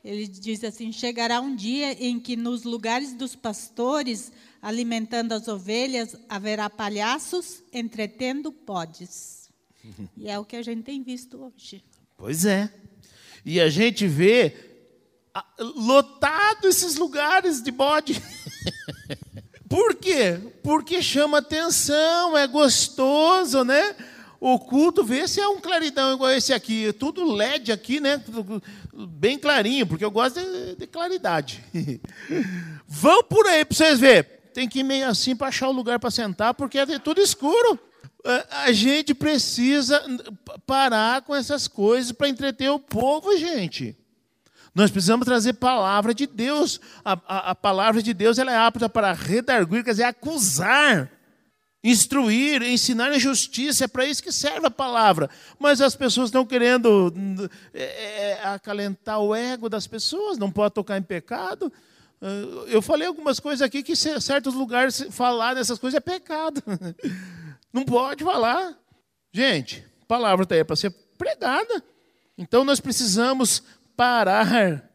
[0.04, 4.30] Ele diz assim: chegará um dia em que nos lugares dos pastores,
[4.62, 9.50] alimentando as ovelhas, haverá palhaços entretendo podes.
[10.16, 11.82] e é o que a gente tem visto hoje.
[12.16, 12.72] Pois é.
[13.44, 14.54] E a gente vê
[15.58, 18.22] lotado esses lugares de bode.
[19.68, 20.38] Por quê?
[20.62, 23.96] Porque chama atenção, é gostoso, né?
[24.46, 26.92] O culto, vê se é um claridão igual esse aqui.
[26.92, 28.22] Tudo LED aqui, né?
[28.92, 31.64] Bem clarinho, porque eu gosto de, de claridade.
[32.86, 34.30] Vão por aí para vocês verem.
[34.52, 37.80] Tem que ir meio assim para achar o lugar para sentar, porque é tudo escuro.
[38.50, 40.04] A gente precisa
[40.66, 43.96] parar com essas coisas para entreter o povo, gente.
[44.74, 46.82] Nós precisamos trazer palavra de Deus.
[47.02, 51.10] A, a, a palavra de Deus ela é apta para redarguir, quer dizer, acusar
[51.84, 55.28] instruir, ensinar a justiça, é para isso que serve a palavra.
[55.58, 57.12] Mas as pessoas estão querendo
[57.74, 61.70] é, acalentar o ego das pessoas, não pode tocar em pecado.
[62.22, 66.62] Ah, eu falei algumas coisas aqui que em certos lugares falar dessas coisas é pecado.
[67.72, 68.78] Não pode falar.
[69.32, 71.82] Gente, a palavra está aí para ser pregada.
[72.38, 73.64] Então nós precisamos
[73.96, 74.88] parar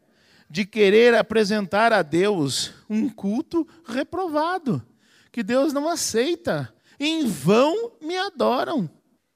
[0.48, 4.82] de querer apresentar a Deus um culto reprovado,
[5.30, 6.72] que Deus não aceita.
[7.00, 8.88] Em vão me adoram.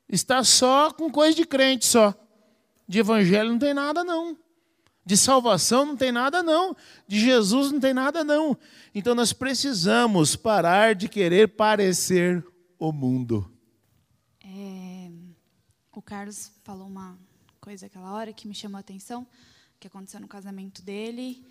[0.07, 2.15] Está só com coisa de crente só.
[2.87, 4.37] De evangelho não tem nada não.
[5.07, 6.77] De salvação não tem nada não.
[7.09, 8.57] De Jesus não tem nada não.
[8.95, 12.47] Então nós precisamos parar de querer parecer
[12.79, 13.51] o mundo.
[14.43, 15.11] É,
[15.91, 17.19] o Carlos falou uma
[17.61, 19.27] coisa aquela hora que me chamou a atenção,
[19.81, 21.43] que aconteceu no casamento dele,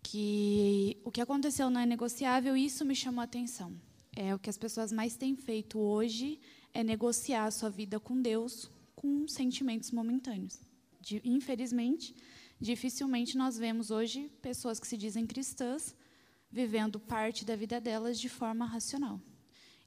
[0.00, 3.74] que o que aconteceu não é negociável, e isso me chamou a atenção.
[4.14, 6.40] É o que as pessoas mais têm feito hoje
[6.74, 10.60] é negociar a sua vida com Deus com sentimentos momentâneos.
[11.00, 12.14] De, infelizmente,
[12.60, 15.96] dificilmente nós vemos hoje pessoas que se dizem cristãs
[16.50, 19.20] vivendo parte da vida delas de forma racional.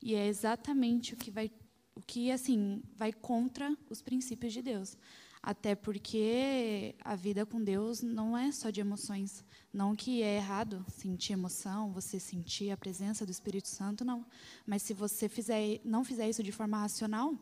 [0.01, 1.51] E é exatamente o que vai
[1.95, 4.97] o que assim vai contra os princípios de Deus.
[5.45, 9.43] Até porque a vida com Deus não é só de emoções.
[9.73, 14.25] Não que é errado sentir emoção, você sentir a presença do Espírito Santo, não.
[14.65, 17.35] Mas se você fizer, não fizer isso de forma racional,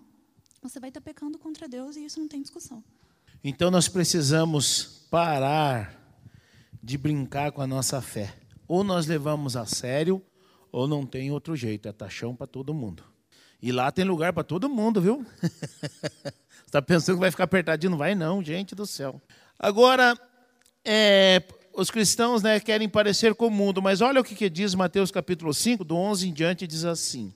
[0.64, 2.84] você vai estar pecando contra Deus e isso não tem discussão.
[3.44, 5.96] Então nós precisamos parar
[6.82, 8.36] de brincar com a nossa fé.
[8.68, 10.20] Ou nós levamos a sério,
[10.72, 11.88] ou não tem outro jeito.
[11.88, 13.04] É taxão para todo mundo.
[13.62, 15.24] E lá tem lugar para todo mundo, viu?
[16.72, 17.92] Está pensando que vai ficar apertadinho?
[17.92, 19.22] Não vai, não, gente do céu.
[19.60, 20.18] Agora,
[20.86, 21.44] é,
[21.74, 25.12] os cristãos né, querem parecer com o mundo, mas olha o que, que diz Mateus
[25.12, 27.34] capítulo 5, do 11 em diante, diz assim: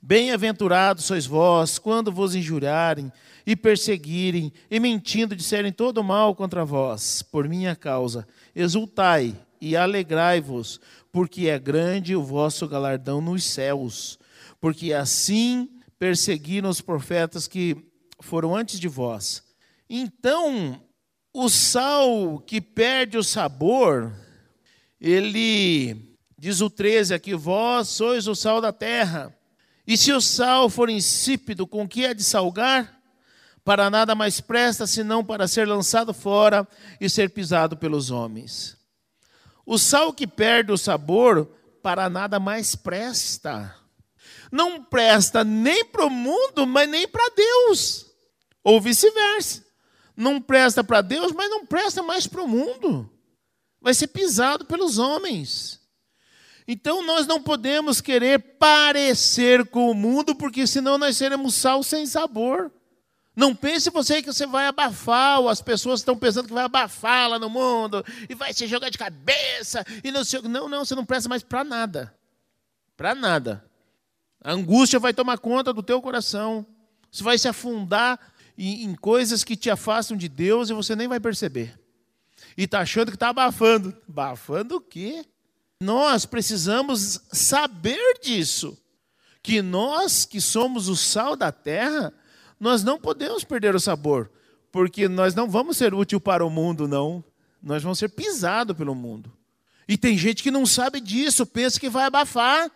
[0.00, 3.12] Bem-aventurados sois vós, quando vos injuriarem
[3.46, 8.26] e perseguirem, e mentindo disserem todo mal contra vós, por minha causa.
[8.56, 10.80] Exultai e alegrai-vos,
[11.12, 14.18] porque é grande o vosso galardão nos céus.
[14.58, 15.68] Porque assim
[15.98, 17.76] perseguiram os profetas que
[18.20, 19.42] foram antes de vós.
[19.88, 20.82] Então,
[21.32, 24.12] o sal que perde o sabor,
[25.00, 29.34] ele, diz o 13 aqui, vós sois o sal da terra.
[29.86, 33.00] E se o sal for insípido, com que é de salgar?
[33.64, 36.66] Para nada mais presta senão para ser lançado fora
[37.00, 38.76] e ser pisado pelos homens.
[39.64, 41.46] O sal que perde o sabor,
[41.82, 43.74] para nada mais presta.
[44.50, 48.07] Não presta nem para o mundo, mas nem para Deus.
[48.68, 49.64] Ou vice-versa.
[50.14, 53.10] Não presta para Deus, mas não presta mais para o mundo.
[53.80, 55.80] Vai ser pisado pelos homens.
[56.66, 62.04] Então nós não podemos querer parecer com o mundo, porque senão nós seremos sal sem
[62.04, 62.70] sabor.
[63.34, 67.30] Não pense você que você vai abafar, ou as pessoas estão pensando que vai abafar
[67.30, 70.94] lá no mundo, e vai se jogar de cabeça, e não sei Não, não, você
[70.94, 72.14] não presta mais para nada.
[72.98, 73.64] Para nada.
[74.44, 76.66] A angústia vai tomar conta do teu coração.
[77.10, 78.20] Você vai se afundar
[78.58, 81.78] em, em coisas que te afastam de Deus e você nem vai perceber.
[82.56, 83.96] E está achando que está abafando.
[84.08, 85.24] Abafando o quê?
[85.80, 88.76] Nós precisamos saber disso.
[89.40, 92.12] Que nós, que somos o sal da terra,
[92.58, 94.30] nós não podemos perder o sabor.
[94.72, 97.24] Porque nós não vamos ser útil para o mundo, não.
[97.62, 99.32] Nós vamos ser pisados pelo mundo.
[99.86, 102.70] E tem gente que não sabe disso, pensa que vai abafar.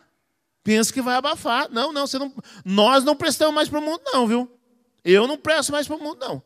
[0.62, 1.68] Pensa que vai abafar.
[1.70, 2.34] Não, não, não.
[2.64, 4.50] Nós não prestamos mais para o mundo, não, viu?
[5.04, 6.42] Eu não presto mais para o mundo, não.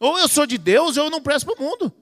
[0.00, 1.92] Ou eu sou de Deus, ou eu não presto para o mundo.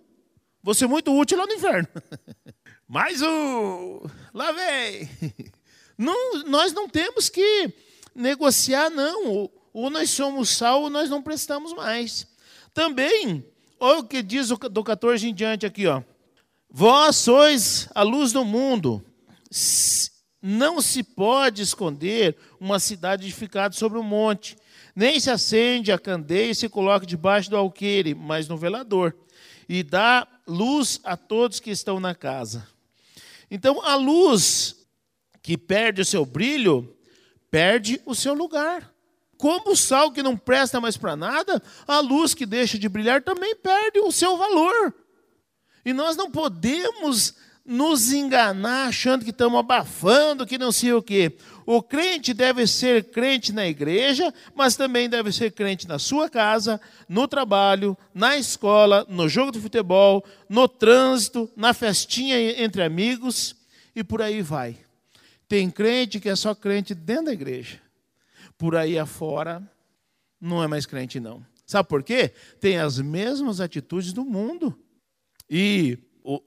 [0.63, 1.89] Vou ser muito útil lá no inferno.
[2.89, 4.01] Mais um!
[4.35, 5.09] Lá vem!
[5.97, 7.75] Não, nós não temos que
[8.15, 9.27] negociar, não.
[9.27, 12.27] Ou, ou nós somos sal, ou nós não prestamos mais.
[12.73, 13.45] Também,
[13.79, 16.03] olha o que diz do 14 em diante aqui, ó.
[16.71, 19.05] Vós sois a luz do mundo.
[20.41, 24.57] Não se pode esconder uma cidade edificada sobre um monte.
[24.95, 29.15] Nem se acende a candeia e se coloca debaixo do alqueire, mas no velador,
[29.69, 32.67] e dá luz a todos que estão na casa.
[33.51, 34.77] Então, a luz
[35.43, 36.97] que perde o seu brilho,
[37.51, 38.93] perde o seu lugar.
[39.37, 43.23] Como o sal que não presta mais para nada, a luz que deixa de brilhar
[43.23, 44.95] também perde o seu valor.
[45.85, 47.35] E nós não podemos
[47.65, 51.37] nos enganar achando que estamos abafando, que não sei o quê.
[51.73, 56.81] O crente deve ser crente na igreja, mas também deve ser crente na sua casa,
[57.09, 63.55] no trabalho, na escola, no jogo de futebol, no trânsito, na festinha entre amigos
[63.95, 64.79] e por aí vai.
[65.47, 67.81] Tem crente que é só crente dentro da igreja.
[68.59, 69.63] Por aí afora,
[70.41, 71.47] não é mais crente, não.
[71.65, 72.33] Sabe por quê?
[72.61, 74.77] Tem as mesmas atitudes do mundo.
[75.49, 75.97] E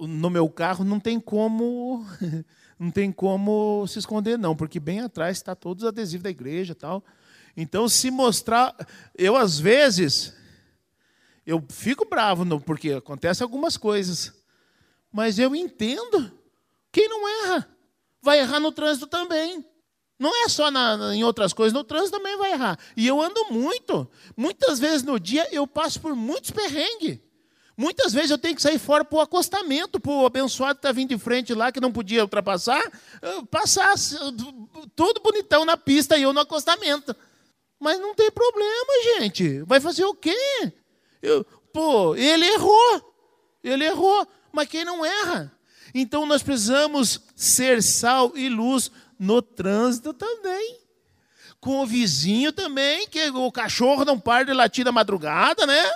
[0.01, 2.05] no meu carro não tem como
[2.79, 6.73] não tem como se esconder não, porque bem atrás está todos os adesivos da igreja,
[6.75, 7.03] tal.
[7.55, 8.75] Então se mostrar,
[9.17, 10.33] eu às vezes
[11.45, 14.33] eu fico bravo, porque acontece algumas coisas.
[15.11, 16.31] Mas eu entendo.
[16.91, 17.67] Quem não erra,
[18.21, 19.65] vai errar no trânsito também.
[20.17, 22.79] Não é só na, em outras coisas, no trânsito também vai errar.
[22.95, 24.09] E eu ando muito.
[24.37, 27.19] Muitas vezes no dia eu passo por muitos perrengues.
[27.75, 30.91] Muitas vezes eu tenho que sair fora para o acostamento, para o abençoado que está
[30.91, 32.83] vindo de frente lá, que não podia ultrapassar,
[33.49, 33.93] passar
[34.95, 37.15] tudo bonitão na pista e eu no acostamento.
[37.79, 39.61] Mas não tem problema, gente.
[39.63, 40.71] Vai fazer o quê?
[41.21, 41.43] Eu,
[41.73, 43.15] pô, ele errou.
[43.63, 44.27] Ele errou.
[44.51, 45.51] Mas quem não erra?
[45.95, 50.79] Então nós precisamos ser sal e luz no trânsito também.
[51.59, 55.91] Com o vizinho também, que o cachorro não para de latir na madrugada, né?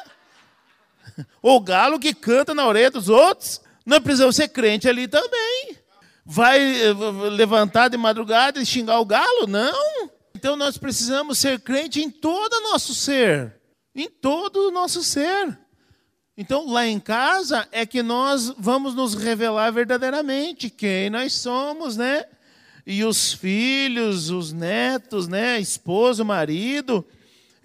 [1.41, 3.61] O galo que canta na orelha dos outros.
[3.85, 5.77] Nós precisamos ser crente ali também.
[6.25, 6.93] Vai eh,
[7.31, 9.47] levantar de madrugada e xingar o galo?
[9.47, 10.09] Não.
[10.35, 13.55] Então nós precisamos ser crente em todo o nosso ser.
[13.95, 15.57] Em todo o nosso ser.
[16.37, 22.25] Então, lá em casa é que nós vamos nos revelar verdadeiramente quem nós somos, né?
[22.85, 25.59] E os filhos, os netos, né?
[25.59, 27.03] Esposo, marido,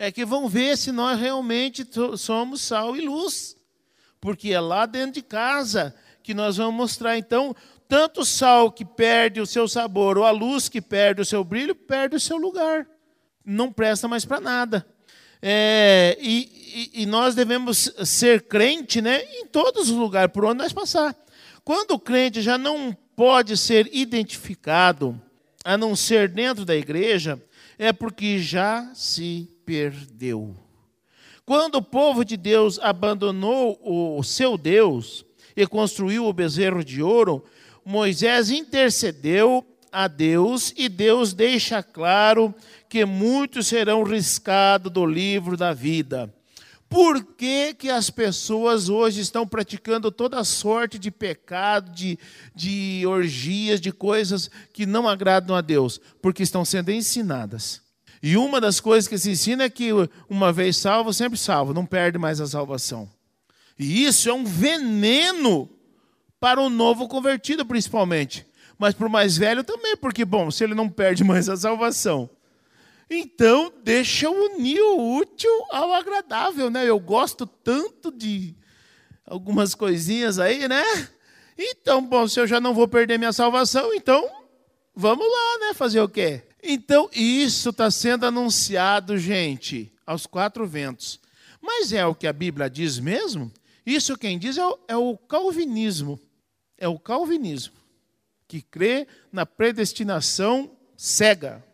[0.02, 1.86] é que vão ver se nós realmente
[2.18, 3.56] somos sal e luz.
[4.20, 5.94] Porque é lá dentro de casa
[6.24, 7.16] que nós vamos mostrar.
[7.16, 7.54] Então,
[7.86, 11.44] tanto o sal que perde o seu sabor, ou a luz que perde o seu
[11.44, 12.84] brilho, perde o seu lugar.
[13.44, 14.84] Não presta mais para nada.
[15.40, 20.64] É, e, e, e, nós devemos ser crente né, em todos os lugares por onde
[20.64, 21.14] nós passar.
[21.62, 25.20] Quando o crente já não pode ser identificado,
[25.64, 27.40] a não ser dentro da igreja,
[27.78, 30.56] é porque já se perdeu.
[31.44, 35.24] Quando o povo de Deus abandonou o seu Deus
[35.56, 37.44] e construiu o bezerro de ouro,
[37.84, 42.54] Moisés intercedeu a Deus e Deus deixa claro
[42.88, 46.32] que muitos serão riscados do livro da vida.
[46.88, 52.18] Por que, que as pessoas hoje estão praticando toda sorte de pecado, de,
[52.54, 55.98] de orgias, de coisas que não agradam a Deus?
[56.20, 57.80] Porque estão sendo ensinadas.
[58.22, 59.90] E uma das coisas que se ensina é que
[60.28, 63.10] uma vez salvo, sempre salvo, não perde mais a salvação.
[63.78, 65.68] E isso é um veneno
[66.38, 68.46] para o novo convertido, principalmente.
[68.78, 72.30] Mas para o mais velho também, porque, bom, se ele não perde mais a salvação,
[73.10, 76.88] então, deixa eu unir o útil ao agradável, né?
[76.88, 78.56] Eu gosto tanto de
[79.26, 80.82] algumas coisinhas aí, né?
[81.58, 84.28] Então, bom, se eu já não vou perder minha salvação, então
[84.94, 85.74] vamos lá, né?
[85.74, 86.42] Fazer o quê?
[86.62, 91.18] Então, isso está sendo anunciado, gente, aos quatro ventos.
[91.60, 93.52] Mas é o que a Bíblia diz mesmo?
[93.84, 96.20] Isso quem diz é o, é o calvinismo.
[96.78, 97.74] É o calvinismo,
[98.48, 101.64] que crê na predestinação cega.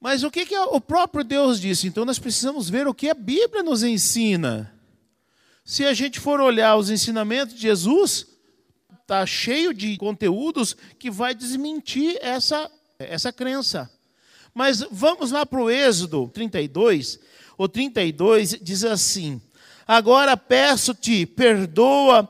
[0.00, 1.86] Mas o que, que o próprio Deus disse?
[1.86, 4.72] Então nós precisamos ver o que a Bíblia nos ensina.
[5.64, 8.26] Se a gente for olhar os ensinamentos de Jesus,
[9.02, 13.90] está cheio de conteúdos que vai desmentir essa, essa crença.
[14.54, 17.18] Mas vamos lá para o Êxodo 32.
[17.56, 19.40] O 32 diz assim:
[19.86, 22.28] Agora peço-te, perdoa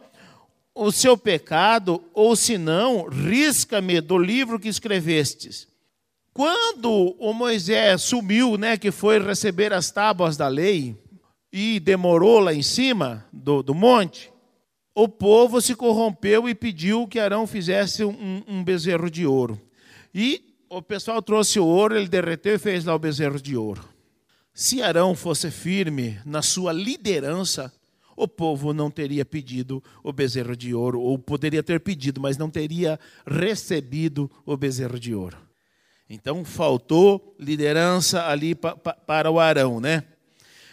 [0.74, 5.66] o seu pecado, ou se não, risca-me do livro que escrevestes.
[6.32, 10.96] Quando o Moisés sumiu, né, que foi receber as tábuas da lei,
[11.52, 14.30] e demorou lá em cima do, do monte,
[14.94, 19.60] o povo se corrompeu e pediu que Arão fizesse um, um bezerro de ouro.
[20.14, 23.88] E o pessoal trouxe o ouro, ele derreteu e fez lá o bezerro de ouro.
[24.52, 27.72] Se Arão fosse firme na sua liderança,
[28.16, 32.50] o povo não teria pedido o bezerro de ouro, ou poderia ter pedido, mas não
[32.50, 35.38] teria recebido o bezerro de ouro.
[36.10, 40.02] Então faltou liderança ali pa, pa, para o Arão, né?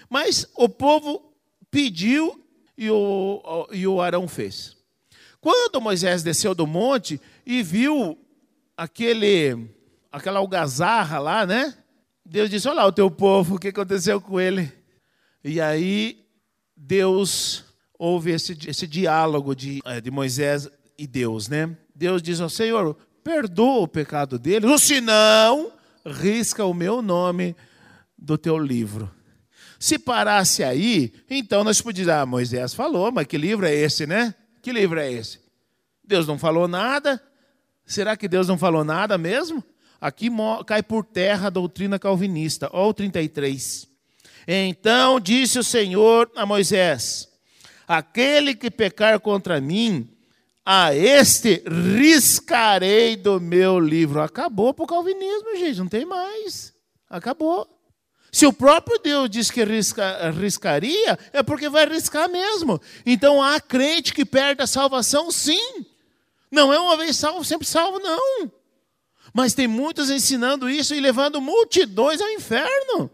[0.09, 1.33] Mas o povo
[1.69, 2.43] pediu
[2.77, 4.75] e o, e o Arão fez.
[5.39, 8.17] Quando Moisés desceu do monte e viu
[8.75, 9.69] aquele,
[10.15, 11.73] aquela algazarra lá, né?
[12.25, 14.71] Deus disse: Olha lá o teu povo, o que aconteceu com ele?
[15.43, 16.25] E aí
[16.75, 17.65] Deus
[17.99, 21.75] houve esse, esse diálogo de, eh, de Moisés e Deus, né?
[21.93, 25.71] Deus diz ao Senhor: perdoa o pecado deles, ou se não,
[26.05, 27.55] risca o meu nome
[28.17, 29.11] do teu livro.
[29.77, 34.07] Se parasse aí, então nós podíamos dizer, ah, Moisés falou, mas que livro é esse,
[34.07, 34.33] né?
[34.61, 35.39] Que livro é esse?
[36.03, 37.21] Deus não falou nada?
[37.85, 39.63] Será que Deus não falou nada mesmo?
[40.05, 40.29] Aqui
[40.67, 42.69] cai por terra a doutrina calvinista.
[42.71, 43.87] Olha o 33.
[44.47, 47.27] Então disse o Senhor a Moisés:
[47.87, 50.07] Aquele que pecar contra mim,
[50.63, 54.21] a este riscarei do meu livro.
[54.21, 56.71] Acabou para o calvinismo, gente, não tem mais.
[57.09, 57.67] Acabou.
[58.31, 62.79] Se o próprio Deus diz que risca, riscaria, é porque vai riscar mesmo.
[63.07, 65.83] Então há crente que perde a salvação, sim.
[66.51, 68.51] Não é uma vez salvo, sempre salvo, não.
[69.35, 73.11] Mas tem muitos ensinando isso e levando multidões ao inferno.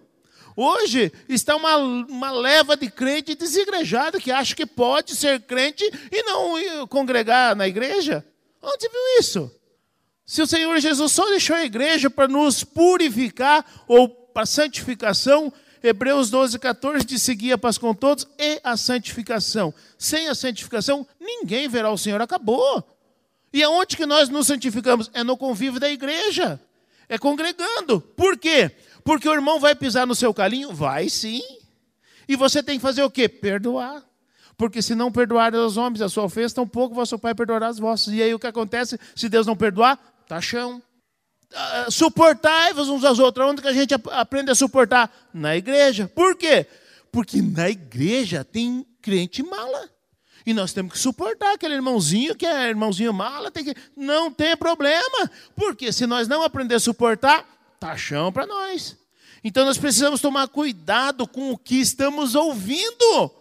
[0.56, 6.22] Hoje está uma, uma leva de crente desigrejada que acha que pode ser crente e
[6.22, 8.24] não congregar na igreja.
[8.62, 9.52] Onde viu isso?
[10.24, 15.52] Se o Senhor Jesus só deixou a igreja para nos purificar ou para santificação,
[15.82, 19.74] Hebreus 12, 14 diz seguir a paz com todos e a santificação.
[19.98, 22.22] Sem a santificação, ninguém verá o Senhor.
[22.22, 22.86] Acabou.
[23.54, 25.10] E aonde que nós nos santificamos?
[25.14, 26.60] É no convívio da igreja.
[27.10, 28.00] É congregando.
[28.00, 28.72] Por quê?
[29.04, 30.74] Porque o irmão vai pisar no seu calinho?
[30.74, 31.42] Vai sim.
[32.28, 33.28] E você tem que fazer o quê?
[33.28, 34.04] Perdoar.
[34.56, 38.14] Porque se não perdoar aos homens a sua ofensa, tampouco vosso Pai perdoará as vossas.
[38.14, 38.98] E aí o que acontece?
[39.16, 39.98] Se Deus não perdoar,
[40.28, 40.82] tá chão.
[41.52, 43.46] Uh, Suportai-vos uns aos outros.
[43.46, 45.12] Onde que a gente aprende a suportar?
[45.34, 46.08] Na igreja.
[46.08, 46.66] Por quê?
[47.12, 49.90] Porque na igreja tem crente mala.
[50.46, 53.52] E nós temos que suportar aquele irmãozinho que é irmãozinho mala.
[53.52, 53.76] Tem que...
[53.96, 55.30] Não tem problema.
[55.56, 57.46] Porque se nós não aprender a suportar,
[57.80, 58.98] tá chão para nós.
[59.44, 63.32] Então nós precisamos tomar cuidado com o que estamos ouvindo.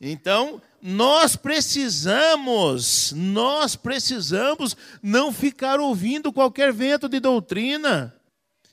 [0.00, 8.14] Então, nós precisamos, nós precisamos não ficar ouvindo qualquer vento de doutrina.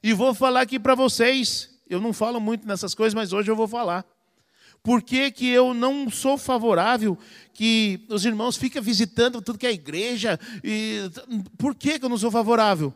[0.02, 1.70] E vou falar aqui para vocês.
[1.90, 4.06] Eu não falo muito nessas coisas, mas hoje eu vou falar.
[4.88, 7.18] Por que, que eu não sou favorável
[7.54, 10.40] que os irmãos fiquem visitando tudo que é igreja?
[10.64, 11.12] E
[11.58, 12.94] por que, que eu não sou favorável?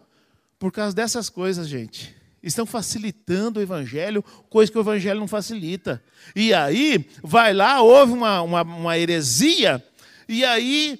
[0.58, 6.02] Por causa dessas coisas, gente estão facilitando o evangelho, coisa que o evangelho não facilita.
[6.34, 9.86] E aí, vai lá, houve uma, uma, uma heresia,
[10.30, 10.98] e aí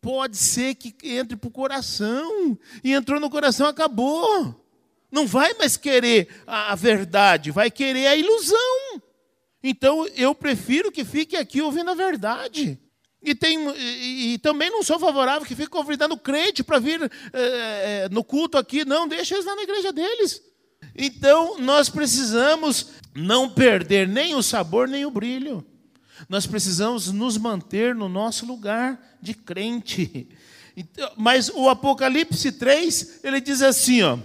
[0.00, 4.64] pode ser que entre para o coração, e entrou no coração, acabou.
[5.10, 8.89] Não vai mais querer a, a verdade, vai querer a ilusão.
[9.62, 12.78] Então eu prefiro que fique aqui ouvindo a verdade.
[13.22, 18.08] E, tem, e, e, também não sou favorável que fique convidando crente para vir é,
[18.10, 18.82] no culto aqui.
[18.84, 20.42] Não, deixa eles lá na igreja deles.
[20.96, 25.64] Então, nós precisamos não perder nem o sabor nem o brilho.
[26.28, 30.28] Nós precisamos nos manter no nosso lugar de crente.
[30.76, 34.18] Então, mas o Apocalipse 3, ele diz assim, ó,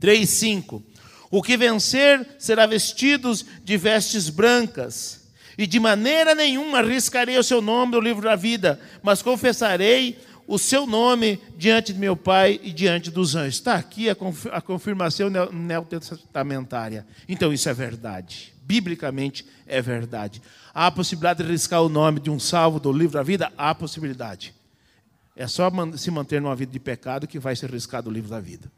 [0.00, 0.82] 3:5.
[1.30, 7.60] O que vencer será vestidos de vestes brancas, e de maneira nenhuma arriscarei o seu
[7.60, 10.16] nome no livro da vida, mas confessarei
[10.46, 13.56] o seu nome diante de meu Pai e diante dos anjos.
[13.56, 17.06] Está aqui a confirmação neotestamentária.
[17.28, 18.54] Então isso é verdade.
[18.62, 20.40] Biblicamente é verdade.
[20.72, 23.52] Há a possibilidade de riscar o nome de um salvo do livro da vida?
[23.58, 24.54] Há a possibilidade.
[25.36, 28.40] É só se manter numa vida de pecado que vai ser riscado o livro da
[28.40, 28.70] vida.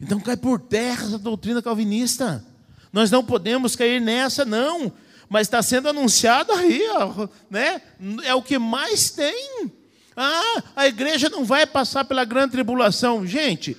[0.00, 2.44] Então cai por terra essa doutrina calvinista.
[2.92, 4.92] Nós não podemos cair nessa, não.
[5.28, 7.80] Mas está sendo anunciado aí, ó, né?
[8.24, 9.72] É o que mais tem.
[10.16, 13.26] Ah, a igreja não vai passar pela grande tribulação.
[13.26, 13.76] Gente,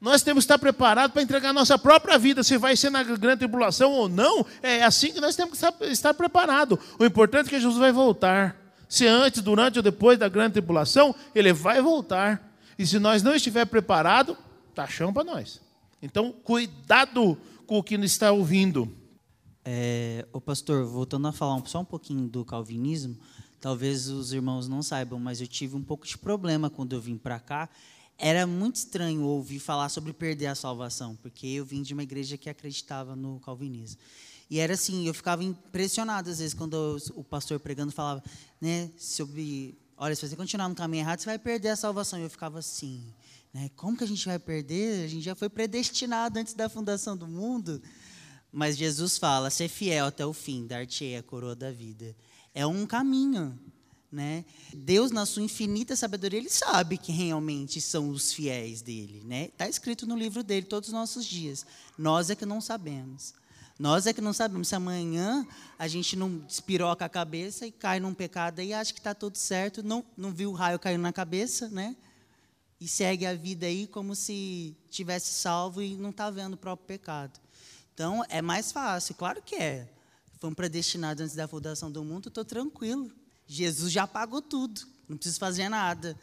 [0.00, 3.38] nós temos que estar preparados para entregar nossa própria vida, se vai ser na grande
[3.38, 4.44] tribulação ou não.
[4.62, 6.78] É assim que nós temos que estar preparados.
[6.98, 8.56] O importante é que Jesus vai voltar.
[8.88, 12.42] Se antes, durante ou depois da grande tribulação, ele vai voltar.
[12.78, 14.36] E se nós não estiver preparado,
[14.86, 15.60] chão para nós.
[16.00, 18.90] Então, cuidado com o que está ouvindo.
[19.64, 23.18] É, o pastor, voltando a falar só um pouquinho do calvinismo,
[23.60, 27.16] Talvez os irmãos não saibam, mas eu tive um pouco de problema quando eu vim
[27.16, 27.68] para cá.
[28.16, 32.36] Era muito estranho ouvir falar sobre perder a salvação, porque eu vim de uma igreja
[32.36, 34.00] que acreditava no calvinismo.
[34.50, 38.22] E era assim, eu ficava impressionado às vezes quando o pastor pregando falava,
[38.60, 42.18] né, sobre, olha, se você continuar no caminho errado, você vai perder a salvação.
[42.18, 43.04] E eu ficava assim,
[43.52, 45.04] né, como que a gente vai perder?
[45.04, 47.82] A gente já foi predestinado antes da fundação do mundo.
[48.50, 52.16] Mas Jesus fala, ser fiel até o fim, dar-te a coroa da vida
[52.58, 53.58] é um caminho.
[54.10, 54.44] Né?
[54.74, 59.18] Deus, na sua infinita sabedoria, ele sabe que realmente são os fiéis dele.
[59.18, 59.70] Está né?
[59.70, 61.64] Escrito no livro dele todos os nossos dias.
[61.96, 63.34] Nós é que não sabemos.
[63.78, 65.46] Nós é que não sabemos se amanhã
[65.78, 69.36] a gente não despiroca a cabeça e cai num pecado e acha que está tudo
[69.36, 71.94] certo, não, não viu o raio caindo na cabeça, né?
[72.80, 76.86] E segue a vida aí como se tivesse salvo e não está vendo o próprio
[76.86, 77.38] pecado.
[77.92, 79.88] Então, é mais fácil, claro que é
[80.38, 83.10] fomos predestinados antes da fundação do mundo, estou tranquilo.
[83.46, 86.16] Jesus já pagou tudo, não preciso fazer nada.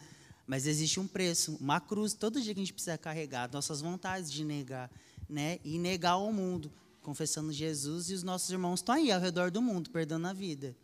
[0.48, 4.32] Mas existe um preço, uma cruz, todo dia que a gente precisa carregar, nossas vontades
[4.32, 4.92] de negar,
[5.28, 5.60] né?
[5.64, 9.62] E negar ao mundo, confessando Jesus, e os nossos irmãos estão aí ao redor do
[9.62, 10.76] mundo, perdendo a vida,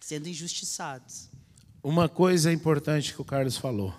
[0.00, 1.28] sendo injustiçados.
[1.82, 3.94] Uma coisa importante que o Carlos falou: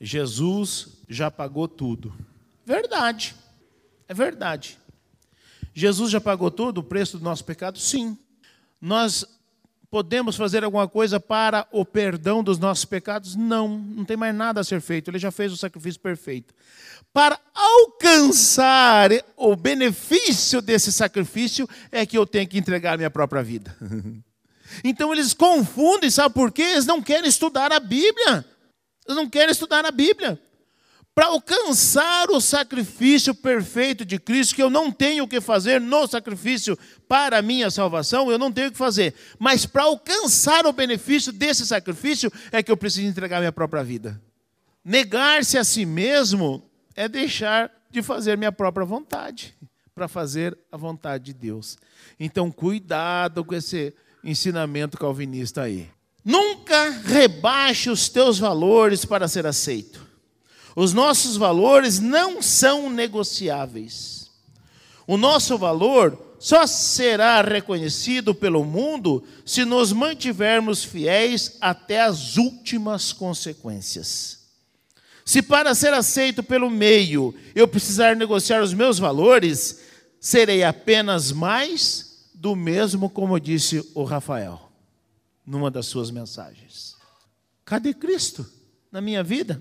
[0.00, 2.14] Jesus já pagou tudo.
[2.64, 3.34] Verdade,
[4.08, 4.78] é verdade.
[5.74, 7.78] Jesus já pagou todo o preço do nosso pecado?
[7.78, 8.18] Sim.
[8.80, 9.24] Nós
[9.90, 13.34] Podemos fazer alguma coisa para o perdão dos nossos pecados?
[13.34, 15.10] Não, não tem mais nada a ser feito.
[15.10, 16.54] Ele já fez o sacrifício perfeito.
[17.12, 23.76] Para alcançar o benefício desse sacrifício, é que eu tenho que entregar minha própria vida.
[24.84, 26.62] Então eles confundem, sabe por quê?
[26.62, 28.46] Eles não querem estudar a Bíblia.
[29.06, 30.40] Eles não querem estudar a Bíblia.
[31.14, 36.06] Para alcançar o sacrifício perfeito de Cristo, que eu não tenho o que fazer no
[36.06, 36.78] sacrifício
[37.08, 39.14] para a minha salvação, eu não tenho o que fazer.
[39.38, 44.20] Mas para alcançar o benefício desse sacrifício, é que eu preciso entregar minha própria vida.
[44.84, 46.62] Negar-se a si mesmo
[46.94, 49.54] é deixar de fazer minha própria vontade,
[49.94, 51.76] para fazer a vontade de Deus.
[52.18, 53.92] Então, cuidado com esse
[54.22, 55.90] ensinamento calvinista aí.
[56.24, 60.06] Nunca rebaixe os teus valores para ser aceito.
[60.76, 64.30] Os nossos valores não são negociáveis.
[65.06, 73.12] O nosso valor só será reconhecido pelo mundo se nos mantivermos fiéis até as últimas
[73.12, 74.38] consequências.
[75.24, 79.80] Se para ser aceito pelo meio eu precisar negociar os meus valores,
[80.18, 84.69] serei apenas mais do mesmo, como disse o Rafael,
[85.50, 86.96] numa das suas mensagens.
[87.64, 88.46] Cadê Cristo
[88.90, 89.60] na minha vida?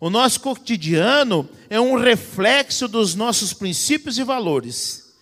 [0.00, 5.12] O nosso cotidiano é um reflexo dos nossos princípios e valores.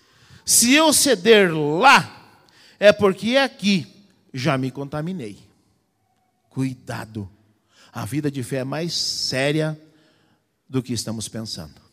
[0.44, 2.44] Se eu ceder lá,
[2.78, 3.86] é porque aqui
[4.34, 5.38] já me contaminei.
[6.50, 7.28] Cuidado.
[7.90, 9.80] A vida de fé é mais séria
[10.68, 11.85] do que estamos pensando.